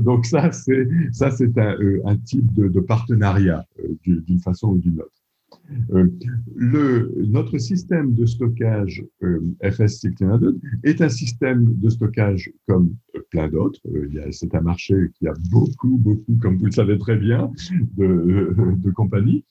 donc, 0.01 0.27
ça, 0.27 0.51
c'est 0.53 0.89
ça, 1.13 1.31
c'est 1.31 1.57
un, 1.57 1.77
un, 2.05 2.17
type 2.17 2.53
de, 2.53 2.69
de 2.69 2.81
partenariat 2.81 3.65
d'une 4.05 4.41
façon 4.41 4.71
ou 4.71 4.79
d'une 4.79 5.01
autre. 5.01 5.22
Euh, 5.93 6.09
le, 6.55 7.13
notre 7.17 7.59
système 7.59 8.15
de 8.15 8.27
stockage 8.27 9.05
euh, 9.23 9.41
FS 9.63 10.05
1600 10.05 10.59
est 10.85 11.01
un 11.01 11.09
système 11.09 11.75
de 11.75 11.89
stockage 11.89 12.53
comme 12.67 12.95
plein 13.31 13.49
d'autres. 13.49 13.81
Euh, 13.95 14.09
c'est 14.31 14.55
un 14.55 14.61
marché 14.61 15.11
qui 15.15 15.27
a 15.27 15.35
beaucoup, 15.51 15.97
beaucoup, 15.99 16.37
comme 16.41 16.57
vous 16.57 16.67
le 16.67 16.73
savez 16.73 16.99
très 16.99 17.17
bien, 17.17 17.51
de, 17.97 18.55
de 18.77 18.91
compagnies. 18.91 19.45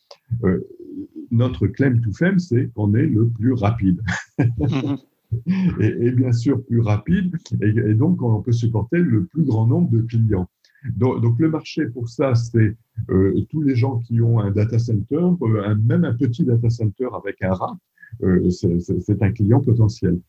notre 1.32 1.68
claim 1.68 2.00
to 2.02 2.12
fame, 2.12 2.40
c'est 2.40 2.70
qu'on 2.74 2.94
est 2.94 3.08
le 3.08 3.28
plus 3.28 3.54
rapide. 3.54 4.02
et, 5.80 6.12
bien 6.12 6.34
sûr 6.34 6.64
plus 6.66 6.82
rapide, 6.82 7.36
et, 7.62 7.94
donc 7.94 8.22
on 8.22 8.42
peut 8.42 8.52
supporter 8.52 9.00
le 9.00 9.26
plus 9.26 9.44
grand 9.44 9.66
nombre 9.68 9.90
de 9.92 10.02
clients. 10.02 10.50
Donc, 10.96 11.40
le 11.40 11.50
marché 11.50 11.86
pour 11.86 12.10
ça, 12.10 12.34
c'est 12.36 12.76
euh, 13.10 13.40
tous 13.50 13.62
les 13.62 13.76
gens 13.76 14.00
qui 14.00 14.22
ont 14.22 14.40
un 14.40 14.52
data 14.52 14.80
center, 14.80 15.28
euh, 15.42 15.76
même 15.76 16.06
un 16.06 16.14
petit 16.14 16.44
data 16.44 16.70
center 16.70 17.08
avec 17.16 17.42
un 17.42 17.54
rack, 17.54 17.78
euh, 18.24 18.50
c'est 18.50 19.22
un 19.22 19.32
client 19.32 19.62
potentiel. 19.62 20.20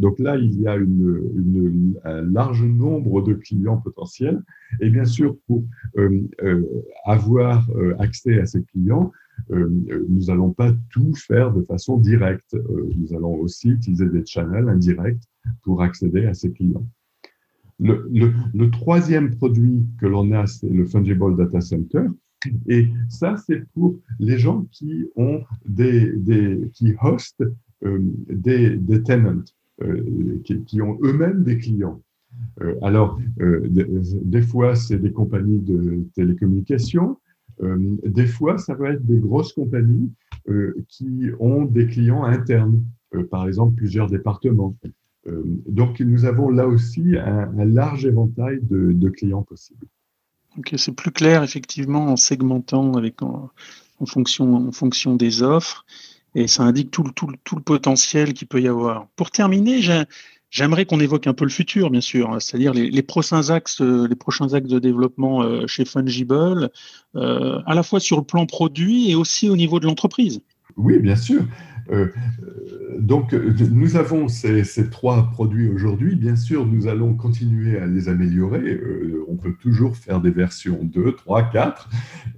Donc 0.00 0.18
là, 0.18 0.36
il 0.36 0.60
y 0.60 0.66
a 0.66 0.74
un 0.74 2.22
large 2.22 2.64
nombre 2.64 3.22
de 3.22 3.34
clients 3.34 3.76
potentiels. 3.76 4.42
Et 4.80 4.90
bien 4.90 5.04
sûr, 5.04 5.36
pour 5.46 5.64
avoir 7.04 7.68
accès 8.00 8.40
à 8.40 8.46
ces 8.46 8.64
clients, 8.64 9.12
nous 9.50 10.24
n'allons 10.26 10.52
pas 10.52 10.72
tout 10.90 11.14
faire 11.14 11.52
de 11.52 11.62
façon 11.62 11.98
directe. 11.98 12.56
nous 12.96 13.14
allons 13.14 13.34
aussi 13.34 13.70
utiliser 13.70 14.08
des 14.08 14.26
channels 14.26 14.68
indirects 14.68 15.22
pour 15.62 15.80
accéder 15.80 16.26
à 16.26 16.34
ces 16.34 16.50
clients. 16.50 16.88
Le, 17.80 18.70
troisième 18.70 19.34
produit 19.36 19.86
que 20.00 20.06
l'on 20.06 20.32
a, 20.32 20.46
c'est 20.46 20.68
le 20.68 20.84
Fungible 20.84 21.36
Data 21.36 21.60
Center. 21.60 22.04
Et 22.68 22.88
ça, 23.08 23.36
c'est 23.36 23.64
pour 23.72 23.98
les 24.18 24.38
gens 24.38 24.66
qui 24.70 25.06
ont 25.16 25.42
des, 25.66 26.12
des 26.12 26.70
qui 26.72 26.94
hostent 27.00 27.44
euh, 27.84 27.98
des, 28.28 28.76
des, 28.76 29.02
tenants, 29.02 29.44
euh, 29.82 30.40
qui, 30.44 30.82
ont 30.82 30.98
eux-mêmes 31.02 31.44
des 31.44 31.58
clients. 31.58 32.02
Euh, 32.60 32.74
alors, 32.82 33.18
des, 33.38 34.42
fois, 34.42 34.74
c'est 34.74 34.98
des 34.98 35.12
compagnies 35.12 35.60
de 35.60 36.04
télécommunications. 36.14 37.18
des 37.60 38.26
fois, 38.26 38.58
ça 38.58 38.74
va 38.74 38.90
être 38.90 39.04
des 39.04 39.18
grosses 39.18 39.52
compagnies 39.52 40.12
qui 40.88 41.30
ont 41.40 41.64
des 41.64 41.86
clients 41.86 42.24
internes, 42.24 42.84
par 43.30 43.46
exemple 43.46 43.74
plusieurs 43.74 44.08
départements. 44.08 44.76
Euh, 45.28 45.42
donc, 45.66 46.00
nous 46.00 46.24
avons 46.24 46.50
là 46.50 46.66
aussi 46.66 47.16
un, 47.16 47.64
large 47.64 48.06
éventail 48.06 48.60
de, 48.62 49.08
clients 49.10 49.42
possibles. 49.42 49.86
Ok, 50.58 50.74
c'est 50.76 50.94
plus 50.94 51.12
clair 51.12 51.42
effectivement 51.42 52.06
en 52.06 52.16
segmentant 52.16 52.94
avec 52.94 53.22
en, 53.22 53.50
fonction, 54.06 54.54
en 54.68 54.72
fonction 54.72 55.14
des 55.14 55.42
offres 55.42 55.84
et 56.34 56.46
ça 56.46 56.62
indique 56.62 56.90
tout, 56.90 57.04
tout, 57.14 57.32
tout 57.44 57.56
le 57.56 57.62
potentiel 57.62 58.32
qu'il 58.32 58.48
peut 58.48 58.60
y 58.60 58.68
avoir. 58.68 59.06
Pour 59.16 59.30
terminer, 59.30 59.80
j'aimerais 60.50 60.84
qu'on 60.84 61.00
évoque 61.00 61.26
un 61.26 61.34
peu 61.34 61.44
le 61.44 61.50
futur, 61.50 61.90
bien 61.90 62.00
sûr, 62.00 62.32
hein, 62.32 62.40
c'est-à-dire 62.40 62.74
les, 62.74 63.02
prochains 63.02 63.50
axes, 63.50 63.80
les 63.80 64.16
prochains 64.16 64.52
axes 64.54 64.68
de 64.68 64.78
développement 64.78 65.42
euh, 65.42 65.66
chez 65.66 65.84
Fungible, 65.84 66.70
euh, 67.16 67.60
à 67.66 67.74
la 67.74 67.82
fois 67.82 68.00
sur 68.00 68.16
le 68.18 68.24
plan 68.24 68.46
produit 68.46 69.10
et 69.10 69.14
aussi 69.14 69.48
au 69.48 69.56
niveau 69.56 69.80
de 69.80 69.86
l'entreprise. 69.86 70.40
Oui, 70.76 70.98
bien 70.98 71.16
sûr. 71.16 71.44
Euh, 71.90 72.08
donc, 72.98 73.32
nous 73.32 73.96
avons 73.96 74.28
ces, 74.28 74.90
trois 74.90 75.30
produits 75.30 75.68
aujourd'hui. 75.68 76.16
Bien 76.16 76.36
sûr, 76.36 76.66
nous 76.66 76.88
allons 76.88 77.14
continuer 77.14 77.78
à 77.78 77.86
les 77.86 78.08
améliorer. 78.08 78.60
Euh, 78.60 79.24
on 79.28 79.36
peut 79.36 79.54
toujours 79.54 79.96
faire 79.96 80.20
des 80.20 80.30
versions 80.30 80.80
2, 80.82 81.12
3, 81.12 81.50
4. 81.50 81.88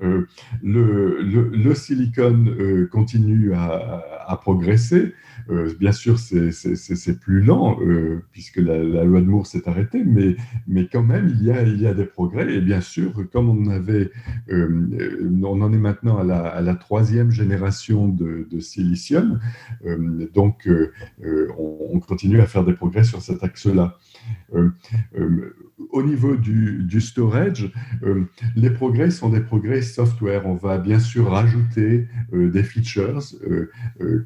le, 0.01 1.23
le, 1.23 1.75
silicone 1.75 2.89
continue 2.91 3.55
à 3.55 4.39
progresser. 4.41 5.15
Euh, 5.49 5.73
bien 5.79 5.93
sûr, 5.93 6.19
c'est 6.19 7.21
plus 7.21 7.43
lent 7.43 7.79
euh, 7.81 8.23
puisque 8.33 8.57
la, 8.57 8.83
loi 9.05 9.21
de 9.21 9.27
Moore 9.27 9.47
s'est 9.47 9.69
arrêtée, 9.69 10.05
mais, 10.05 10.37
mais 10.67 10.87
quand 10.87 11.03
même, 11.03 11.29
il 11.29 11.45
y, 11.45 11.51
a, 11.51 11.63
il 11.63 11.81
y 11.81 11.87
a 11.87 11.95
des 11.95 12.05
progrès. 12.05 12.53
Et 12.55 12.61
bien 12.61 12.81
sûr, 12.81 13.13
comme 13.33 13.49
on, 13.49 13.71
avait, 13.71 14.11
euh, 14.51 15.31
on 15.43 15.61
en 15.61 15.73
est 15.73 15.79
maintenant 15.79 16.19
à 16.19 16.25
la, 16.25 16.41
à 16.41 16.61
la 16.61 16.75
troisième 16.75 17.31
génération 17.31 18.09
de, 18.09 18.47
de 18.51 18.61
silicium, 18.61 19.41
donc 20.35 20.69
on, 21.59 22.01
continue 22.01 22.41
à 22.41 22.47
faire 22.47 22.65
des 22.65 22.73
progrès 22.73 23.05
sur 23.05 23.23
cet 23.23 23.45
axe-là. 23.45 23.99
Au 25.93 26.03
niveau 26.03 26.37
du, 26.37 27.01
storage, 27.01 27.73
les 28.57 28.71
progrès 28.71 29.11
sont 29.11 29.29
des 29.29 29.41
progrès 29.41 29.83
software. 29.83 30.47
On 30.47 30.55
va 30.55 30.79
bien 30.79 30.99
sûr 30.99 31.31
rajouter 31.31 32.09
des 32.33 32.63
features. 32.63 33.23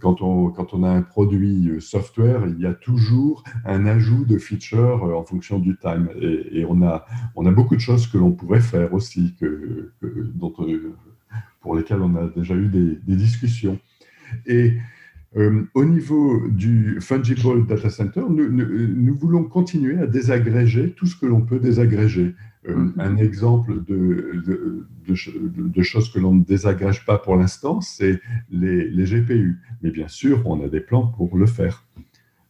quand, 0.01 0.23
on, 0.23 0.51
quand 0.51 0.75
on 0.75 0.83
a 0.83 0.91
un 0.91 1.03
produit 1.03 1.73
software, 1.81 2.47
il 2.49 2.61
y 2.61 2.67
a 2.67 2.75
toujours 2.75 3.45
un 3.65 3.87
ajout 3.87 4.25
de 4.25 4.39
features 4.39 5.05
en 5.05 5.25
fonction 5.25 5.59
du 5.59 5.77
time. 5.77 6.09
Et, 6.21 6.65
on, 6.69 6.83
a, 6.83 7.07
on 7.37 7.47
a 7.47 7.51
beaucoup 7.51 7.77
de 7.77 7.81
choses 7.81 8.07
que 8.07 8.19
l'on 8.19 8.33
pourrait 8.33 8.61
faire 8.61 8.93
aussi, 8.95 9.35
que, 9.39 9.93
pour 11.61 11.75
lesquelles 11.75 12.03
on 12.03 12.15
a 12.17 12.29
déjà 12.29 12.55
eu 12.55 12.69
des, 12.69 13.17
discussions. 13.17 13.79
Euh, 15.37 15.69
au 15.75 15.85
niveau 15.85 16.47
du 16.49 16.99
Fungible 17.01 17.67
Data 17.67 17.91
Center, 17.91 18.23
nous, 18.29 19.15
voulons 19.15 19.45
continuer 19.45 19.99
à 19.99 20.07
désagréger 20.07 20.93
tout 20.93 21.07
ce 21.07 21.17
que 21.17 21.27
l'on 21.27 21.41
peut 21.41 21.59
désagréger. 21.59 22.35
Euh, 22.69 22.77
mm-hmm. 22.77 23.01
Un 23.01 23.17
exemple 23.17 23.85
de, 23.85 24.85
de, 25.07 25.83
choses 25.83 26.13
que 26.13 26.21
l'on 26.21 26.35
ne 26.35 26.45
désagrège 26.45 27.05
pas 27.05 27.19
pour 27.19 27.37
l'instant, 27.37 27.81
c'est 27.81 28.21
les, 28.51 29.05
GPU. 29.05 29.59
Mais 29.83 29.91
bien 29.91 30.09
sûr, 30.09 30.43
on 30.47 30.65
a 30.65 30.69
des 30.69 30.81
plans 30.81 31.09
pour 31.09 31.37
le 31.37 31.47
faire. 31.47 31.85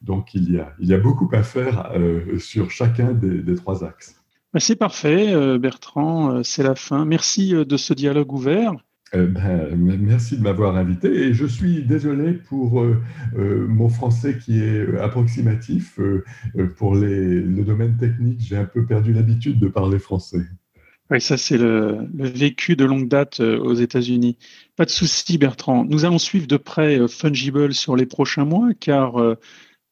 Donc, 0.02 0.34
il 0.34 0.52
y 0.52 0.58
a, 0.58 0.74
il 0.78 0.86
y 0.86 0.94
a 0.94 0.98
beaucoup 0.98 1.30
à 1.32 1.42
faire 1.42 1.90
euh, 1.96 2.38
sur 2.38 2.70
chacun 2.70 3.12
des, 3.12 3.42
des 3.42 3.54
trois 3.54 3.82
axes. 3.82 4.20
Ben, 4.52 4.60
c'est 4.60 4.76
parfait, 4.76 5.58
Bertrand, 5.58 6.42
c'est 6.44 6.62
la 6.62 6.74
fin. 6.74 7.06
Merci 7.06 7.54
de 7.54 7.76
ce 7.76 7.94
dialogue 7.94 8.32
ouvert. 8.32 8.74
Euh, 9.14 9.26
ben, 9.26 9.76
merci 9.76 10.36
de 10.36 10.42
m'avoir 10.42 10.76
invité 10.76 11.08
et 11.08 11.34
je 11.34 11.46
suis 11.46 11.82
désolé 11.82 12.32
pour 12.32 12.80
euh, 12.80 13.00
euh, 13.36 13.66
mon 13.68 13.88
français 13.88 14.38
qui 14.38 14.60
est 14.60 14.98
approximatif. 14.98 15.98
pour 16.76 16.94
le 16.94 17.62
domaine 17.62 17.96
technique, 17.96 18.40
j'ai 18.40 18.56
un 18.56 18.64
peu 18.64 18.84
perdu 18.84 19.12
l'habitude 19.12 19.58
de 19.60 19.68
parler 19.68 19.98
français. 19.98 20.42
Oui, 21.10 21.20
ça 21.20 21.36
c'est 21.36 21.58
le, 21.58 22.08
vécu 22.14 22.76
de 22.76 22.84
longue 22.84 23.08
date 23.08 23.40
aux 23.40 23.74
États-Unis. 23.74 24.38
Pas 24.76 24.84
de 24.84 24.90
souci, 24.90 25.38
Bertrand. 25.38 25.84
Nous 25.84 26.04
allons 26.04 26.18
suivre 26.18 26.46
de 26.46 26.56
près 26.56 27.06
Fungible 27.08 27.74
sur 27.74 27.94
les 27.94 28.06
prochains 28.06 28.46
mois, 28.46 28.70
car 28.78 29.36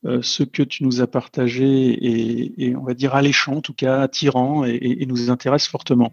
ce 0.04 0.42
que 0.42 0.62
tu 0.62 0.84
nous 0.84 1.02
as 1.02 1.06
partagé 1.06 2.62
est, 2.62 2.74
on 2.74 2.84
va 2.84 2.94
dire, 2.94 3.14
alléchant, 3.14 3.56
en 3.56 3.60
tout 3.60 3.74
cas 3.74 4.00
attirant, 4.00 4.64
et 4.64 5.04
nous 5.06 5.30
intéresse 5.30 5.66
fortement. 5.66 6.12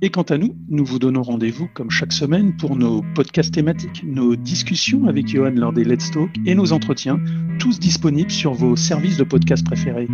Et 0.00 0.10
quant 0.10 0.22
à 0.22 0.38
nous, 0.38 0.54
nous 0.68 0.84
vous 0.84 1.00
donnons 1.00 1.22
rendez-vous 1.22 1.68
comme 1.74 1.90
chaque 1.90 2.12
semaine 2.12 2.56
pour 2.56 2.76
nos 2.76 3.02
podcasts 3.16 3.52
thématiques, 3.52 4.04
nos 4.04 4.36
discussions 4.36 5.06
avec 5.08 5.26
Johan 5.26 5.50
lors 5.56 5.72
des 5.72 5.82
Let's 5.82 6.12
Talk 6.12 6.30
et 6.46 6.54
nos 6.54 6.72
entretiens, 6.72 7.18
tous 7.58 7.80
disponibles 7.80 8.30
sur 8.30 8.54
vos 8.54 8.76
services 8.76 9.16
de 9.16 9.24
podcast 9.24 9.66
préférés. 9.66 10.06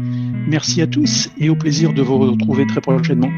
Merci 0.49 0.81
à 0.81 0.87
tous 0.87 1.29
et 1.37 1.51
au 1.51 1.57
plaisir 1.57 1.93
de 1.93 2.01
vous 2.01 2.17
retrouver 2.17 2.67
très 2.67 2.81
prochainement. 2.81 3.31